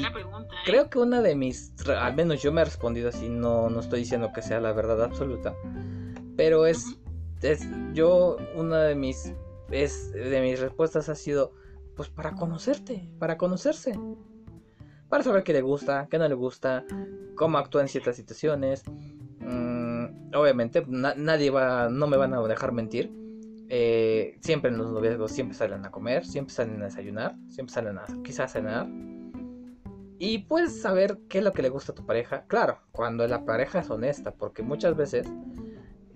[0.00, 0.54] Buena pregunta.
[0.54, 0.58] ¿eh?
[0.64, 4.00] Creo que una de mis, al menos yo me he respondido así, no, no estoy
[4.00, 5.54] diciendo que sea la verdad absoluta,
[6.36, 6.98] pero es
[7.42, 9.32] es, yo una de mis
[9.70, 11.52] es, de mis respuestas ha sido
[11.96, 13.98] pues para conocerte, para conocerse.
[15.08, 16.84] Para saber qué le gusta, qué no le gusta,
[17.36, 18.82] cómo actúa en ciertas situaciones.
[19.38, 23.12] Mm, obviamente, nadie va, no me van a dejar mentir.
[23.68, 27.98] Eh, siempre en los noviazgos siempre salen a comer, siempre salen a desayunar, siempre salen
[27.98, 28.88] a quizás a cenar.
[30.18, 32.44] Y puedes saber qué es lo que le gusta a tu pareja.
[32.46, 35.26] Claro, cuando la pareja es honesta, porque muchas veces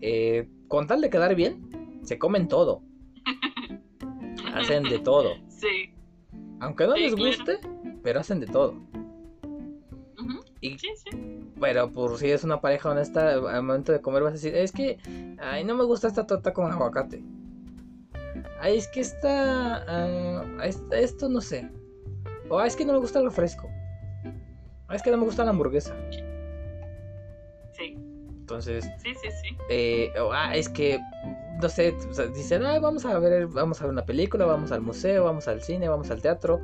[0.00, 2.82] eh, con tal de quedar bien, se comen todo.
[4.54, 5.34] hacen de todo.
[5.48, 5.94] Sí.
[6.60, 7.58] Aunque no les guste,
[8.02, 8.74] pero hacen de todo.
[10.60, 11.10] sí, sí.
[11.60, 14.72] Pero por si es una pareja honesta, al momento de comer vas a decir, es
[14.72, 14.98] que,
[15.38, 17.22] ay, no me gusta esta torta con aguacate.
[18.60, 21.70] Ay, es que esta, uh, esto no sé.
[22.48, 23.68] O es que no me gusta el refresco.
[24.92, 25.94] Es que no me gusta la hamburguesa.
[28.50, 29.56] Entonces, sí, sí, sí.
[29.68, 30.98] Eh, ah, es que,
[31.62, 31.94] no sé,
[32.34, 35.62] dicen, ah, vamos a ver, vamos a ver una película, vamos al museo, vamos al
[35.62, 36.60] cine, vamos al teatro.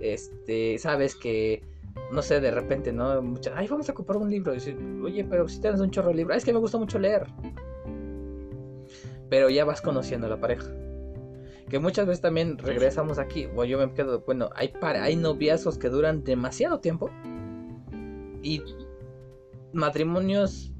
[0.00, 1.62] Este, sabes que,
[2.10, 3.20] no sé, de repente, ¿no?
[3.20, 4.54] Muchas, ay, vamos a comprar un libro.
[4.54, 4.58] Y
[5.04, 7.26] oye, pero si tienes un chorro de libros, ah, es que me gusta mucho leer.
[9.28, 10.72] Pero ya vas conociendo a la pareja.
[11.68, 15.90] que muchas veces también regresamos aquí, o yo me quedo, bueno, hay, hay noviazgos que
[15.90, 17.10] duran demasiado tiempo
[18.46, 18.62] y
[19.72, 20.72] matrimonios,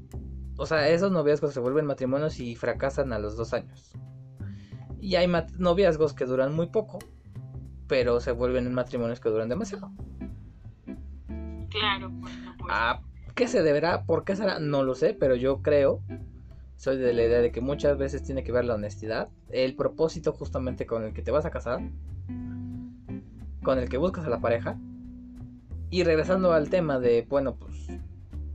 [0.57, 3.91] o sea, esos noviazgos se vuelven matrimonios y fracasan a los dos años.
[5.01, 6.99] Y hay noviazgos que duran muy poco,
[7.87, 9.91] pero se vuelven matrimonios que duran demasiado.
[11.69, 12.11] Claro,
[12.69, 13.01] ¿A
[13.35, 14.05] qué se deberá?
[14.05, 14.59] ¿Por qué será?
[14.59, 16.01] No lo sé, pero yo creo,
[16.77, 20.31] soy de la idea de que muchas veces tiene que ver la honestidad, el propósito
[20.31, 21.81] justamente con el que te vas a casar,
[23.61, 24.79] con el que buscas a la pareja.
[25.89, 27.87] Y regresando al tema de, bueno, pues,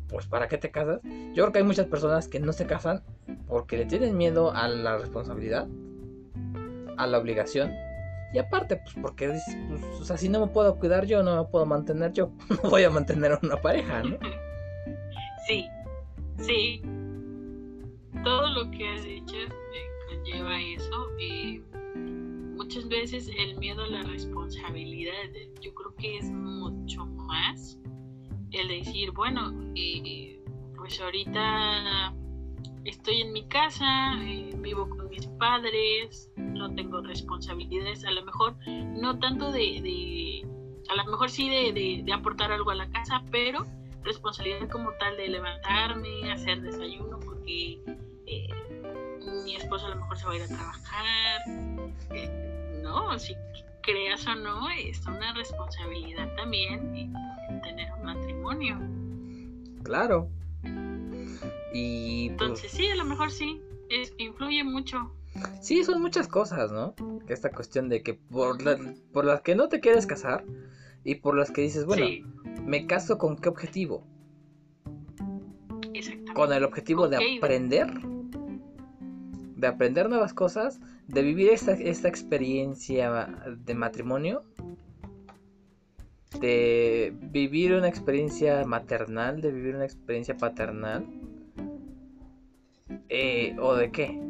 [0.09, 1.01] pues ¿para qué te casas?
[1.03, 3.03] Yo creo que hay muchas personas que no se casan
[3.49, 5.67] porque le tienen miedo a la responsabilidad,
[6.97, 7.73] a la obligación
[8.33, 11.49] y aparte, pues porque pues, o sea, si no me puedo cuidar yo, no me
[11.51, 14.19] puedo mantener yo, no voy a mantener una pareja, ¿no?
[15.47, 15.67] Sí,
[16.39, 16.81] sí.
[18.23, 19.35] Todo lo que has dicho
[20.09, 21.19] conlleva eso.
[21.19, 21.61] y
[22.55, 25.13] muchas veces el miedo a la responsabilidad,
[25.61, 27.79] yo creo que es mucho más
[28.53, 30.39] el decir, bueno, eh,
[30.77, 32.15] pues ahorita
[32.85, 38.57] estoy en mi casa, eh, vivo con mis padres, no tengo responsabilidades, a lo mejor
[38.67, 40.47] no tanto de,
[40.91, 43.65] a lo mejor sí de, aportar algo a la casa, pero
[44.03, 47.81] responsabilidad como tal de levantarme, hacer desayuno, porque
[48.27, 48.49] eh,
[49.45, 51.41] mi esposo a lo mejor se va a ir a trabajar,
[52.83, 53.35] no, si
[53.83, 57.13] creas o no, es una responsabilidad también
[57.63, 58.79] tener un matrimonio.
[59.83, 60.29] Claro,
[61.73, 63.61] y pues, Entonces sí, a lo mejor sí,
[64.19, 65.11] influye mucho.
[65.61, 66.95] Sí, son muchas cosas, ¿no?
[67.27, 68.59] Que esta cuestión de que por,
[69.13, 70.45] por las que no te quieres casar
[71.05, 72.07] y por las que dices, bueno,
[72.65, 74.07] ¿me caso con qué objetivo?
[76.35, 77.91] Con el objetivo de aprender,
[79.63, 83.29] de aprender nuevas cosas, de vivir esta, esta experiencia
[83.65, 84.43] de matrimonio,
[86.41, 91.07] de vivir una experiencia maternal, de vivir una experiencia paternal
[93.09, 94.21] eh, o de qué.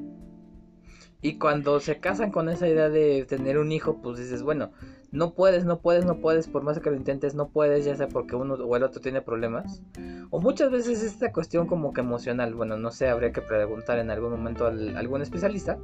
[1.23, 4.73] Y cuando se casan con esa idea de tener un hijo, pues dices, bueno,
[5.13, 8.09] no puedes, no puedes, no puedes, por más que lo intentes, no puedes, ya sea
[8.09, 9.83] porque uno o el otro tiene problemas.
[10.31, 14.11] O muchas veces esta cuestión como que emocional, bueno, no sé, habría que preguntar en
[14.11, 15.79] algún momento a algún especialista.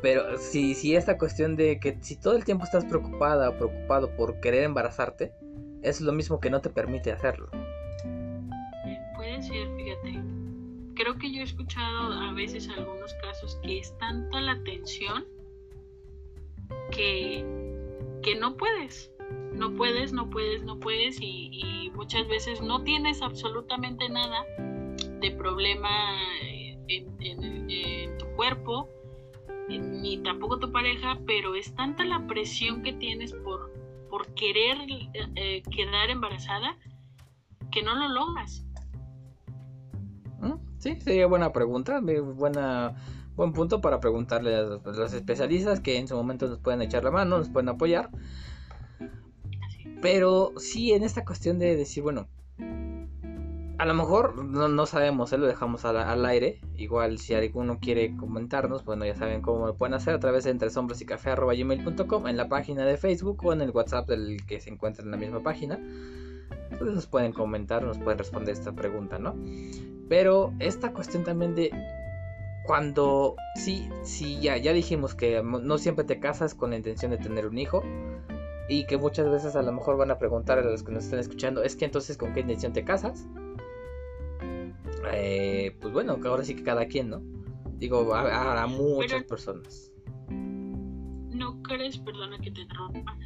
[0.00, 4.14] Pero si, si esta cuestión de que si todo el tiempo estás preocupada o preocupado
[4.16, 5.32] por querer embarazarte,
[5.82, 7.48] es lo mismo que no te permite hacerlo.
[9.16, 10.22] Puede ser, fíjate
[10.94, 15.24] creo que yo he escuchado a veces algunos casos que es tanta la tensión
[16.90, 17.44] que,
[18.22, 19.12] que no puedes,
[19.52, 24.44] no puedes, no puedes, no puedes y, muchas veces no tienes absolutamente nada
[25.20, 25.88] de problema
[26.88, 28.88] en, tu cuerpo,
[29.68, 33.72] ni tampoco tu pareja, pero es tanta la presión que tienes por,
[34.10, 34.78] por querer
[35.36, 36.76] eh, quedar embarazada
[37.70, 38.64] que no lo logras.
[40.82, 42.00] Sí, sería buena pregunta,
[42.34, 42.96] buena,
[43.36, 47.10] buen punto para preguntarle a los, especialistas que en su momento nos pueden echar la
[47.10, 48.10] mano, nos pueden apoyar.
[50.00, 52.28] Pero sí, en esta cuestión de decir, bueno,
[53.78, 55.38] a lo mejor no, sabemos, ¿eh?
[55.38, 56.60] lo dejamos al, aire.
[56.76, 60.50] Igual si alguno quiere comentarnos, bueno, ya saben cómo lo pueden hacer a través de
[60.50, 64.44] entre sombras y café gmail.com en la página de Facebook o en el WhatsApp del
[64.46, 65.80] que se encuentra en la misma página.
[66.70, 69.34] Entonces nos pueden comentar, nos pueden responder esta pregunta, ¿no?
[70.08, 71.70] Pero esta cuestión también de
[72.64, 77.18] cuando sí, sí, ya, ya dijimos que no siempre te casas con la intención de
[77.18, 77.82] tener un hijo.
[78.68, 81.18] Y que muchas veces a lo mejor van a preguntar a los que nos están
[81.18, 83.26] escuchando, es que entonces con qué intención te casas.
[85.12, 87.22] Eh, pues bueno, ahora sí que cada quien, ¿no?
[87.78, 89.92] Digo, a, muchas personas.
[90.28, 93.18] ¿No crees, perdona que te interrumpa,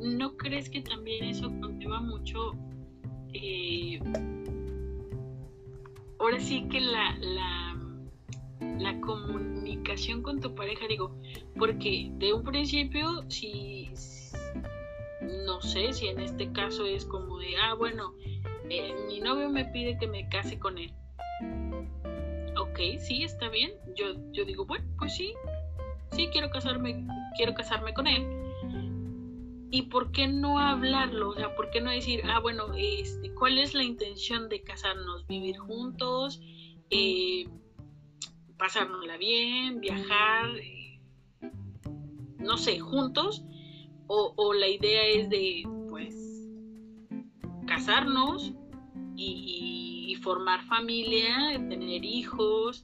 [0.00, 2.54] ¿no crees que también eso conlleva mucho
[3.34, 4.00] eh,
[6.18, 7.76] ahora sí que la, la
[9.08, 11.16] comunicación con tu pareja, digo,
[11.58, 13.90] porque de un principio, si,
[15.22, 18.12] no sé, si en este caso es como de, ah, bueno,
[18.68, 20.92] eh, mi novio me pide que me case con él.
[22.58, 23.72] Ok, sí, está bien.
[23.96, 25.32] Yo, yo digo, bueno, pues sí,
[26.10, 28.26] sí quiero casarme, quiero casarme con él.
[29.70, 31.30] ¿Y por qué no hablarlo?
[31.30, 35.26] O sea, ¿por qué no decir, ah, bueno, este, ¿cuál es la intención de casarnos?
[35.26, 36.42] ¿Vivir juntos?
[36.90, 37.46] Eh,
[38.58, 39.80] ¿Pasárnosla bien?
[39.80, 40.50] ¿Viajar?
[40.56, 41.00] Eh,
[42.38, 43.44] no sé, juntos?
[44.10, 46.14] O, la idea es de, pues,
[47.66, 48.54] casarnos
[49.16, 52.82] y, formar familia, tener hijos?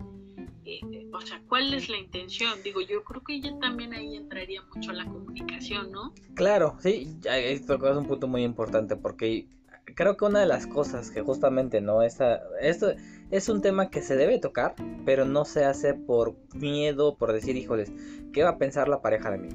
[0.65, 2.63] Eh, o sea, ¿cuál es la intención?
[2.63, 6.15] Digo, yo creo que ella también ahí entraría mucho la comunicación, ¿no?
[6.35, 9.49] Claro, sí, esto es un punto muy importante porque
[9.85, 12.93] creo que una de las cosas que justamente no esta, esto
[13.31, 14.75] es un tema que se debe tocar,
[15.05, 17.93] pero no se hace por miedo, por decir, híjoles,
[18.33, 19.49] ¿qué va a pensar la pareja de mí?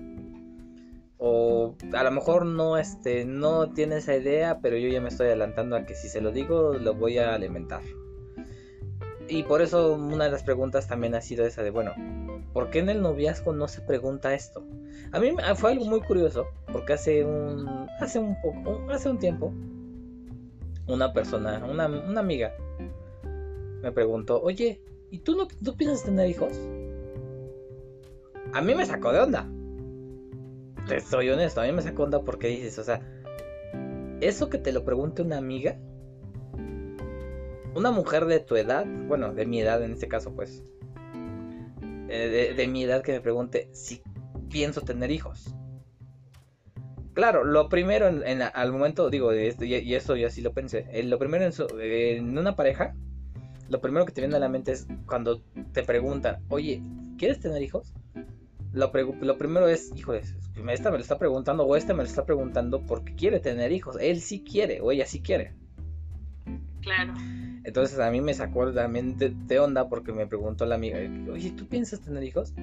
[1.17, 5.27] O a lo mejor no este no tiene esa idea, pero yo ya me estoy
[5.27, 7.81] adelantando a que si se lo digo lo voy a alimentar.
[9.27, 11.93] Y por eso una de las preguntas también ha sido esa de, bueno,
[12.53, 14.65] ¿por qué en el noviazgo no se pregunta esto?
[15.11, 17.67] A mí fue algo muy curioso, porque hace un
[17.99, 19.53] hace un poco, hace un tiempo
[20.89, 22.53] una persona, una, amiga,
[23.81, 24.81] me preguntó, oye,
[25.11, 26.53] ¿y tú no tú piensas tener hijos?
[28.53, 29.47] A mí me sacó de onda.
[31.07, 33.01] Soy honesto, a mí me sacó de onda porque dices, o sea,
[34.21, 35.77] eso que te lo pregunte una amiga,
[37.75, 40.63] una mujer de tu edad, bueno, de mi edad en este caso, pues,
[42.09, 44.01] eh, de, mi edad que me pregunte si
[44.49, 45.53] pienso tener hijos.
[47.19, 51.03] Claro, lo primero en, al momento, digo, y, y, eso yo así lo pensé, eh,
[51.03, 52.95] lo primero en, una pareja,
[53.67, 55.41] lo primero que te viene a la mente es cuando
[55.73, 56.81] te preguntan, oye,
[57.17, 57.93] ¿quieres tener hijos?
[58.71, 60.21] Lo, lo primero es, híjole,
[60.69, 63.97] esta me lo está preguntando o este me lo está preguntando porque quiere tener hijos.
[63.99, 65.55] Él sí quiere o ella sí quiere.
[66.79, 67.15] Claro.
[67.65, 70.99] Entonces a mí me sacó también de, onda porque me preguntó la amiga,
[71.29, 72.53] oye, ¿tú piensas tener hijos?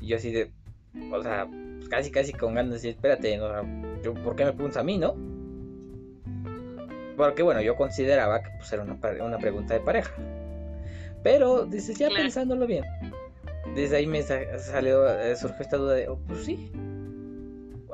[0.00, 0.50] Y yo así de,
[1.12, 1.48] o sea,
[1.88, 3.38] casi casi con ganas de decir, espérate,
[4.24, 5.14] ¿por qué me preguntas a mí, no?
[7.16, 10.12] Porque bueno, yo consideraba que pues, era una, pregunta de pareja.
[11.22, 12.84] Pero, dices, ya pensándolo bien,
[13.74, 16.70] desde ahí me salió, eh, surgió esta duda de, oh, pues sí,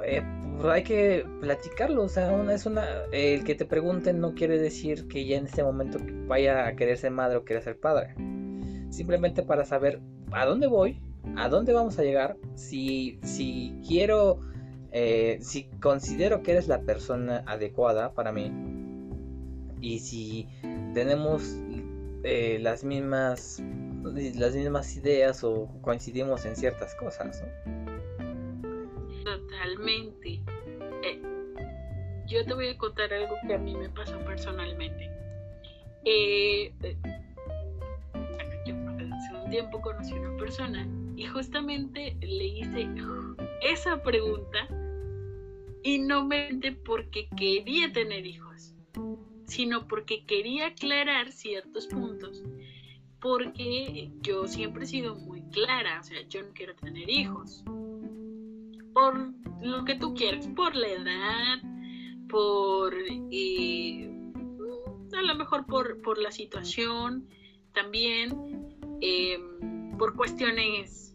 [0.04, 0.22] eh,
[0.58, 5.08] pues hay que platicarlo, o sea, es una, el que te pregunten no quiere decir
[5.08, 8.14] que ya en este momento vaya a querer ser madre o querer ser padre.
[8.90, 10.00] Simplemente para saber
[10.32, 11.00] a dónde voy,
[11.36, 14.40] a dónde vamos a llegar, si, si quiero,
[14.92, 18.52] eh, si considero que eres la persona adecuada para mí
[19.80, 20.48] y si
[20.94, 21.56] tenemos
[22.24, 23.62] eh, las mismas
[24.02, 27.42] las mismas ideas o coincidimos en ciertas cosas,
[29.24, 30.42] Totalmente.
[31.04, 31.22] Eh,
[32.26, 35.08] yo te voy a contar algo que a mí me pasó personalmente.
[38.66, 38.74] yo
[39.14, 42.88] hace un tiempo conocí a una persona y justamente le hice
[43.62, 44.68] esa pregunta
[45.82, 48.74] y no mente porque quería tener hijos,
[49.46, 52.42] sino porque quería aclarar ciertos puntos,
[53.20, 57.64] porque yo siempre he sido muy clara, o sea, yo no quiero tener hijos,
[58.94, 59.32] por
[59.62, 61.58] lo que tú quieras, por la edad,
[62.28, 62.94] por
[63.30, 64.10] eh,
[65.16, 67.28] a lo mejor por, por la situación
[67.72, 71.14] también, em, por cuestiones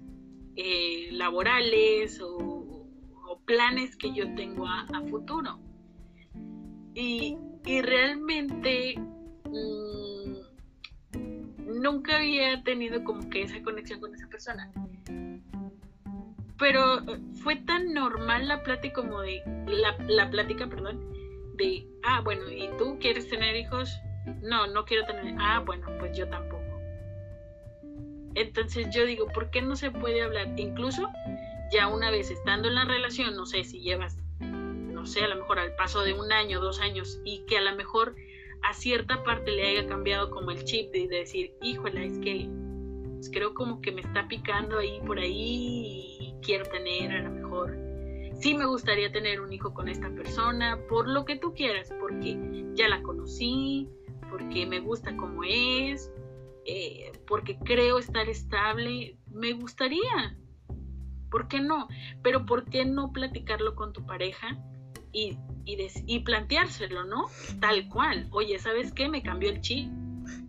[0.56, 2.88] eh, laborales o,
[3.46, 5.60] planes que yo tengo a, futuro.
[6.94, 8.96] Y, realmente
[9.52, 10.38] mm,
[11.82, 14.72] nunca había tenido como que esa conexión con esa persona.
[16.58, 17.04] Pero
[17.44, 21.12] fue tan normal la plática como de, la, la plática, perdón,
[21.58, 24.00] de, ah, bueno, ¿y tú quieres tener hijos?
[24.42, 26.57] No, no quiero tener, ah, bueno, pues yo tampoco.
[28.38, 30.54] Entonces yo digo, ¿por qué no se puede hablar?
[30.58, 31.10] Incluso
[31.72, 35.38] ya una vez estando en la relación, no sé si llevas, no sé, a lo
[35.38, 38.16] mejor al paso de un año, dos años, y que a lo mejor
[38.62, 42.48] a cierta parte le haya cambiado como el chip de, decir, híjole, es que
[43.16, 47.32] pues, creo como que me está picando ahí por ahí y quiero tener a lo
[47.32, 47.76] mejor.
[48.40, 52.38] Sí me gustaría tener un hijo con esta persona, por lo que tú quieras, porque
[52.76, 53.90] ya la conocí,
[54.30, 56.12] porque me gusta como es,
[56.70, 60.38] eh, porque creo estar estable, me gustaría.
[61.32, 61.88] ¿Por qué no?
[62.22, 64.60] Pero ¿por qué no platicarlo con tu pareja
[65.14, 67.28] y, y, planteárselo, ¿no?
[67.62, 68.28] Tal cual.
[68.32, 69.08] Oye, ¿sabes qué?
[69.08, 69.90] Me cambió el chi.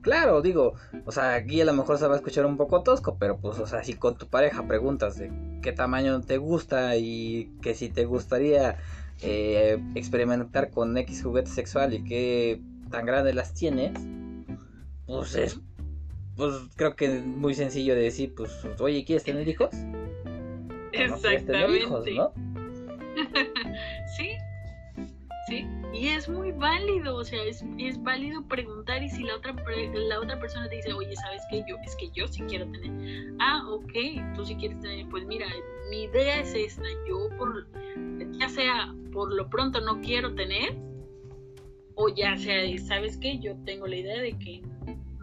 [0.02, 0.74] Claro, digo,
[1.06, 3.60] o sea, aquí a lo mejor se va a escuchar un poco tosco, pero pues,
[3.60, 5.22] o sea, si con tu pareja preguntas
[5.62, 8.78] qué tamaño te gusta y que si te gustaría
[9.22, 12.60] eh, experimentar con X juguete sexual y qué
[12.90, 13.92] tan grandes las tienes,
[15.06, 15.60] pues es
[16.38, 19.70] pues creo que es muy sencillo de decir, pues, oye, ¿quieres tener hijos?
[20.92, 21.82] Exactamente.
[21.82, 22.32] hijos, ¿no?
[24.16, 24.30] sí,
[25.48, 29.52] sí, y es muy válido, o sea, es, es, válido preguntar y si la otra
[29.94, 31.64] la otra persona te dice, oye, ¿sabes qué?
[31.68, 33.34] Yo, es que yo sí quiero tener.
[33.40, 33.92] Ah, ok,
[34.36, 35.46] tú sí quieres tener, pues mira,
[35.90, 37.66] mi idea es esta, yo por,
[38.38, 40.76] ya sea por lo pronto no quiero tener,
[41.96, 43.40] o ya sea, ¿sabes qué?
[43.40, 44.62] Yo tengo la idea de que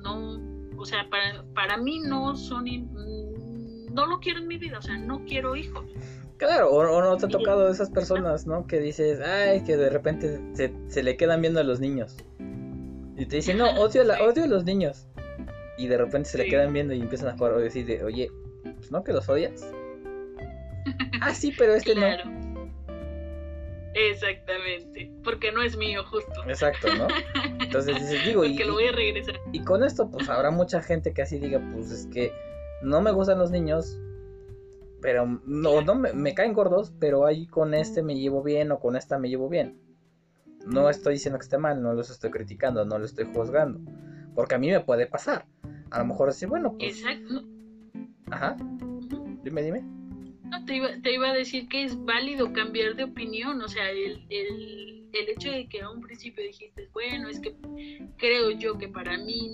[0.04, 0.55] no
[0.86, 2.66] o sea, para, para mí no son,
[3.92, 5.84] no lo quiero en mi vida, o sea, no quiero hijos.
[6.38, 8.68] Claro, o, no te ha tocado esas personas, ¿no?
[8.68, 12.18] Que dices, ay, que de repente se, se le quedan viendo a los niños.
[13.18, 15.08] Y te dicen, no, odio, la, odio a los niños.
[15.80, 18.30] Y de repente se le quedan viendo y empiezan a jugar o decir, oye,
[18.62, 19.74] pues no que los odias.
[21.20, 22.30] ah, sí, pero este claro.
[22.30, 22.45] no.
[23.96, 26.44] Exactamente, porque no es mío justo.
[26.48, 27.08] Exacto, ¿no?
[27.64, 29.40] Entonces dices, digo, y, lo voy a regresar.
[29.54, 32.34] Y con esto, pues habrá mucha gente que así diga, pues es que
[32.82, 33.98] no me gustan los niños,
[35.02, 38.80] pero no, no me, me caen gordos, pero ahí con este me llevo bien o
[38.82, 39.80] con esta me llevo bien.
[40.66, 43.80] No estoy diciendo que esté mal, no los estoy criticando, no lo estoy juzgando,
[44.36, 45.46] porque a mí me puede pasar.
[45.90, 46.98] A lo mejor decir, bueno, pues...
[46.98, 47.44] Exacto.
[48.30, 48.58] Ajá.
[49.44, 49.95] Dime, dime
[50.66, 54.26] te iba, te iba a decir que es válido cambiar de opinión, o sea, el,
[54.30, 57.56] el, el hecho de que a un principio dijiste, bueno, es que
[58.18, 59.50] creo yo que para mí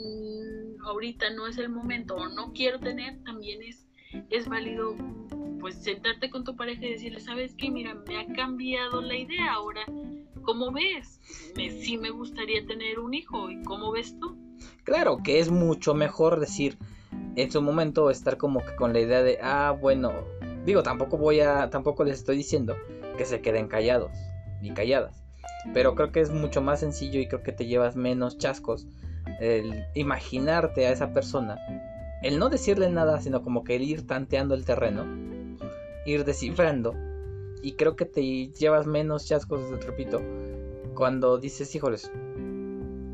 [0.83, 3.87] ahorita no es el momento o no quiero tener, también es,
[4.29, 4.95] es válido
[5.59, 7.69] pues sentarte con tu pareja y decirle, ¿sabes qué?
[7.69, 9.81] Mira, me ha cambiado la idea ahora.
[10.41, 11.21] ¿Cómo ves?
[11.55, 13.51] Me, sí me gustaría tener un hijo.
[13.51, 14.35] ¿Y cómo ves tú?
[14.83, 16.79] Claro, que es mucho mejor decir
[17.35, 20.11] en su momento estar como que con la idea de, ah, bueno,
[20.66, 22.76] Digo, tampoco voy a, tampoco les estoy diciendo
[23.18, 24.12] que se queden callados
[24.62, 25.24] ni calladas.
[25.74, 28.88] Pero creo que es mucho más sencillo y creo que te llevas menos chascos
[29.39, 31.57] el imaginarte a esa persona,
[32.22, 35.05] el no decirle nada, sino como que el ir tanteando el terreno,
[36.05, 36.93] ir descifrando.
[37.64, 40.22] Y creo que te llevas menos chascos, repito,
[40.95, 42.12] cuando dices, híjoles,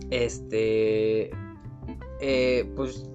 [0.10, 1.32] este,
[2.22, 3.10] eh, pues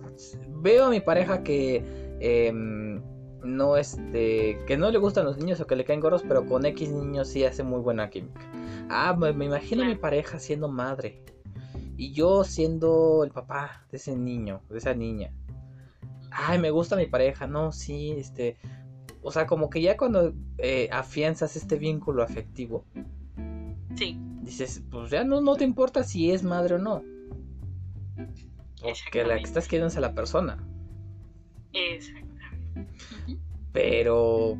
[0.48, 1.82] veo a mi pareja que
[2.20, 3.02] em,
[3.44, 6.64] no este que no le gustan los niños o que le caen gorros, pero con
[6.64, 8.40] X niños sí hace muy buena química.
[8.88, 11.22] Ah, me, imagino a mi pareja siendo madre
[11.96, 15.32] y yo siendo el papá de ese niño, de esa niña.
[16.30, 18.56] Ay, me gusta mi pareja, no, sí, este,
[19.22, 22.86] o sea, como que ya cuando eh, afianzas este vínculo afectivo,
[23.94, 24.18] sí.
[24.40, 27.02] dices, pues ya no, no te importa si es madre o no.
[29.10, 30.66] que la que estás queriendo es a la persona.
[31.74, 32.21] Exacto.
[33.72, 34.56] Pero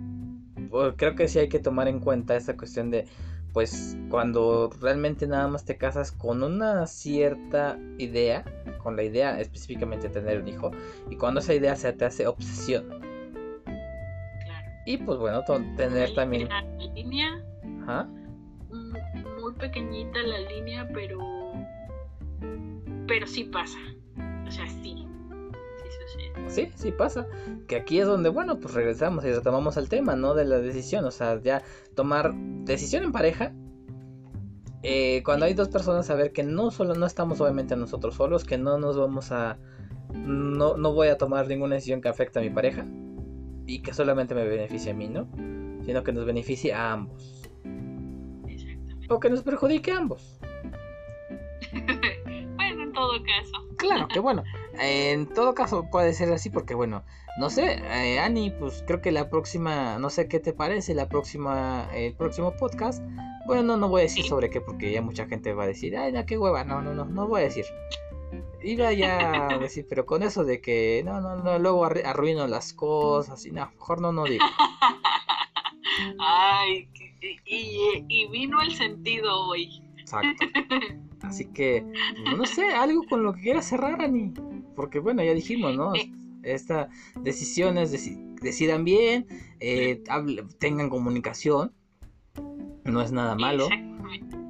[0.70, 3.06] pues, creo que sí hay que tomar en cuenta esta cuestión de,
[3.52, 8.44] pues cuando realmente nada más te casas con una cierta idea,
[8.82, 10.70] con la idea específicamente de tener un hijo,
[11.10, 13.00] y cuando esa idea se te hace obsesión.
[14.86, 15.42] Y pues bueno,
[15.76, 16.48] tener también...
[16.48, 16.62] La
[16.94, 17.44] línea...
[18.70, 21.18] Muy pequeñita la línea, pero...
[23.06, 23.78] Pero sí pasa.
[24.46, 25.06] O sea, sí.
[26.48, 27.26] Sí, sí pasa.
[27.66, 30.34] Que aquí es donde, bueno, pues regresamos y retomamos al tema, ¿no?
[30.34, 31.04] De la decisión.
[31.04, 31.62] O sea, ya
[31.94, 33.52] tomar decisión en pareja.
[34.82, 38.58] Eh, cuando hay dos personas, saber que no solo no estamos obviamente nosotros solos, que
[38.58, 39.58] no nos vamos a.
[40.12, 42.84] No, no voy a tomar ninguna decisión que afecte a mi pareja.
[43.66, 45.28] Y que solamente me beneficie a mí, ¿no?
[45.84, 47.48] Sino que nos beneficie a ambos.
[49.08, 50.38] O que nos perjudique a ambos.
[52.56, 53.76] bueno, en todo caso.
[53.76, 54.42] Claro, que bueno.
[54.78, 57.04] En todo caso puede ser así porque bueno,
[57.38, 61.08] no sé, eh, Ani, pues creo que la próxima, no sé qué te parece, la
[61.08, 63.02] próxima, el próximo podcast.
[63.46, 65.96] Bueno, no, no voy a decir sobre qué porque ya mucha gente va a decir,
[65.96, 67.64] ay, no, qué hueva, no, no, no, no voy a decir.
[68.62, 72.72] Iba ya a decir, pero con eso de que, no, no, no, luego arruino las
[72.72, 74.44] cosas y no, mejor no, no digo.
[76.18, 76.88] Ay,
[77.44, 79.82] y, y vino el sentido hoy.
[79.98, 80.46] Exacto.
[81.22, 81.84] Así que,
[82.36, 84.32] no sé, algo con lo que quieras cerrar, Ani.
[84.74, 85.92] Porque bueno, ya dijimos, ¿no?
[86.42, 86.88] Estas
[87.22, 87.92] decisiones
[88.40, 89.26] decidan bien,
[89.60, 90.02] eh,
[90.58, 91.72] tengan comunicación,
[92.84, 93.68] no es nada malo.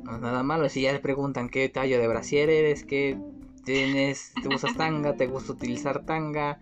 [0.05, 0.69] No es nada malo.
[0.69, 3.19] Si ya le preguntan qué tallo de brasier eres, qué
[3.65, 6.59] tienes, te usas tanga, te gusta utilizar tanga,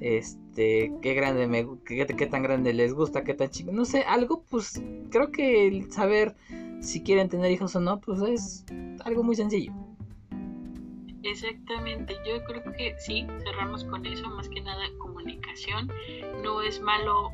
[0.00, 4.02] este, qué grande me, qué, qué tan grande les gusta, qué tan chico, no sé,
[4.02, 6.34] algo, pues creo que el saber
[6.80, 8.64] si quieren tener hijos o no, pues es
[9.04, 9.72] algo muy sencillo.
[11.24, 15.90] Exactamente, yo creo que sí, cerramos con eso, más que nada comunicación.
[16.42, 17.30] No es malo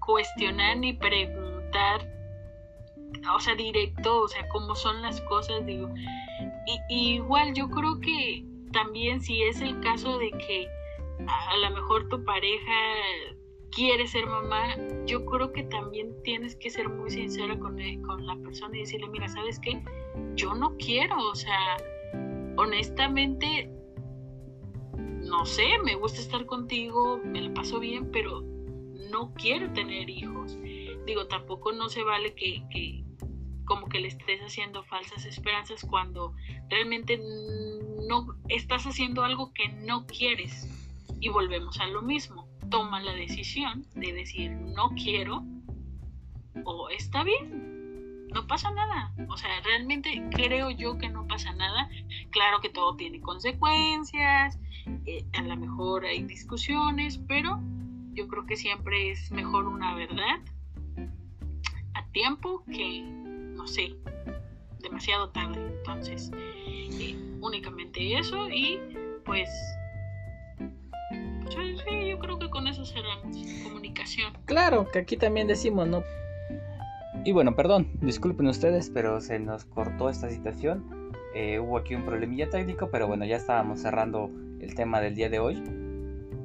[0.00, 2.08] cuestionar ni preguntar,
[3.34, 5.88] o sea, directo, o sea, cómo son las cosas, digo.
[6.88, 10.68] Y, igual yo creo que también si es el caso de que
[11.28, 12.72] a, lo mejor tu pareja
[13.70, 18.36] quiere ser mamá, yo creo que también tienes que ser muy sincera con, con la
[18.36, 19.80] persona y decirle, mira, ¿sabes qué?
[20.34, 21.76] Yo no quiero, o sea,
[22.56, 23.70] honestamente,
[24.96, 28.42] no sé, me gusta estar contigo, me la paso bien, pero
[29.10, 30.58] no quiero tener hijos.
[31.06, 33.04] Digo, tampoco no se vale que,
[33.64, 36.34] como que le estés haciendo falsas esperanzas cuando
[36.68, 37.20] realmente
[38.08, 40.68] no estás haciendo algo que no quieres.
[41.20, 42.48] Y volvemos a lo mismo.
[42.70, 45.44] toma la decisión de decir no quiero
[46.64, 47.73] o está bien,
[48.34, 49.12] no pasa nada.
[49.28, 51.88] O sea, realmente creo yo que no pasa nada.
[52.30, 54.58] Claro que todo tiene consecuencias,
[55.06, 57.60] eh, a lo mejor hay discusiones, pero
[58.12, 60.40] yo creo que siempre es mejor una verdad
[61.94, 63.94] a tiempo que, no sé,
[64.80, 65.64] demasiado tarde.
[65.78, 68.80] Entonces, eh, únicamente eso y
[69.24, 69.48] pues
[71.50, 74.36] sí, yo creo que con eso cerramos comunicación.
[74.44, 76.02] Claro, que aquí también decimos, ¿no?
[77.26, 81.10] Y bueno, perdón, disculpen ustedes, pero se nos cortó esta situación.
[81.34, 85.30] Eh, hubo aquí un problemilla técnico, pero bueno, ya estábamos cerrando el tema del día
[85.30, 85.62] de hoy.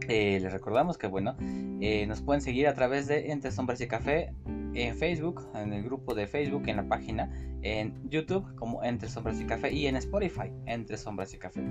[0.08, 1.36] Eh, les recordamos que bueno,
[1.82, 4.34] eh, nos pueden seguir a través de Entre Sombras y Café
[4.74, 7.30] en Facebook, en el grupo de Facebook, en la página,
[7.62, 11.62] en YouTube como Entre Sombras y Café y en Spotify, Entre Sombras y Café.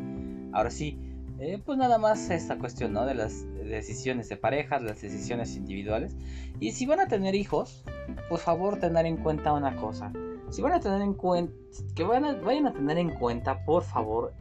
[0.53, 0.99] Ahora sí,
[1.41, 3.07] eh, pues nada más esta cuestión, ¿no?
[3.07, 6.17] De las decisiones de parejas, las decisiones individuales.
[6.59, 7.85] Y si van a tener hijos,
[8.29, 10.13] por favor tener en cuenta una cosa.
[10.51, 11.53] Si van a tener en cuenta,
[11.95, 14.33] que vayan a tener en cuenta, por favor,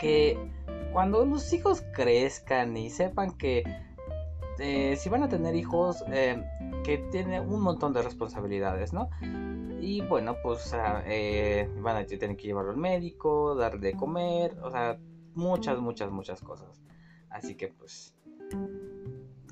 [0.00, 0.38] que
[0.92, 3.64] cuando los hijos crezcan y sepan que
[4.58, 6.42] eh, si van a tener hijos, eh,
[6.84, 9.10] que tienen un montón de responsabilidades, ¿no?
[9.80, 14.98] Y bueno, pues van a tener que llevarlo al médico, darle de comer, o sea,
[15.38, 16.82] muchas, muchas, muchas cosas.
[17.30, 18.14] Así que pues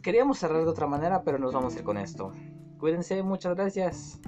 [0.02, 2.32] queríamos cerrar de otra manera, pero nos vamos a ir con esto.
[2.78, 4.20] Cuídense, muchas gracias.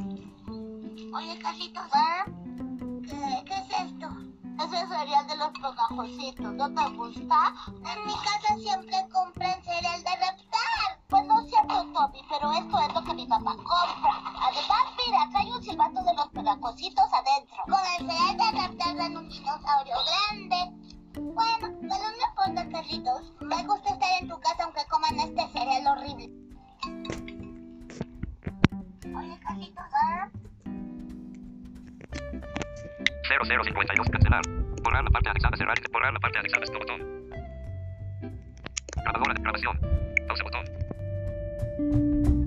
[1.15, 1.83] Oye, Carlitos,
[3.03, 4.09] ¿qué, ¿qué es esto?
[4.59, 7.55] Es el cereal de los pegajositos, ¿no te gusta?
[7.69, 10.89] En mi casa siempre compran cereal de reptar.
[11.09, 14.15] Pues no cierto, Toby, pero esto es lo que mi papá compra.
[14.43, 17.57] Además, mira, trae un silbato de los pegajositos adentro.
[17.65, 20.98] Con el cereal de reptar dan un dinosaurio grande.
[21.19, 23.33] Bueno, bueno, no importa, Carlitos.
[23.41, 26.31] Me gusta estar en tu casa aunque coman este cereal horrible.
[29.17, 30.31] Oye, Carlitos, ¿ah?
[33.29, 34.43] 0052 cancelar.
[34.83, 37.01] Borrar la parte anexada, cerrar, borrar la parte anexada, este botón.
[39.03, 39.81] Grabadora de grabación.
[40.29, 42.38] Pausa botón.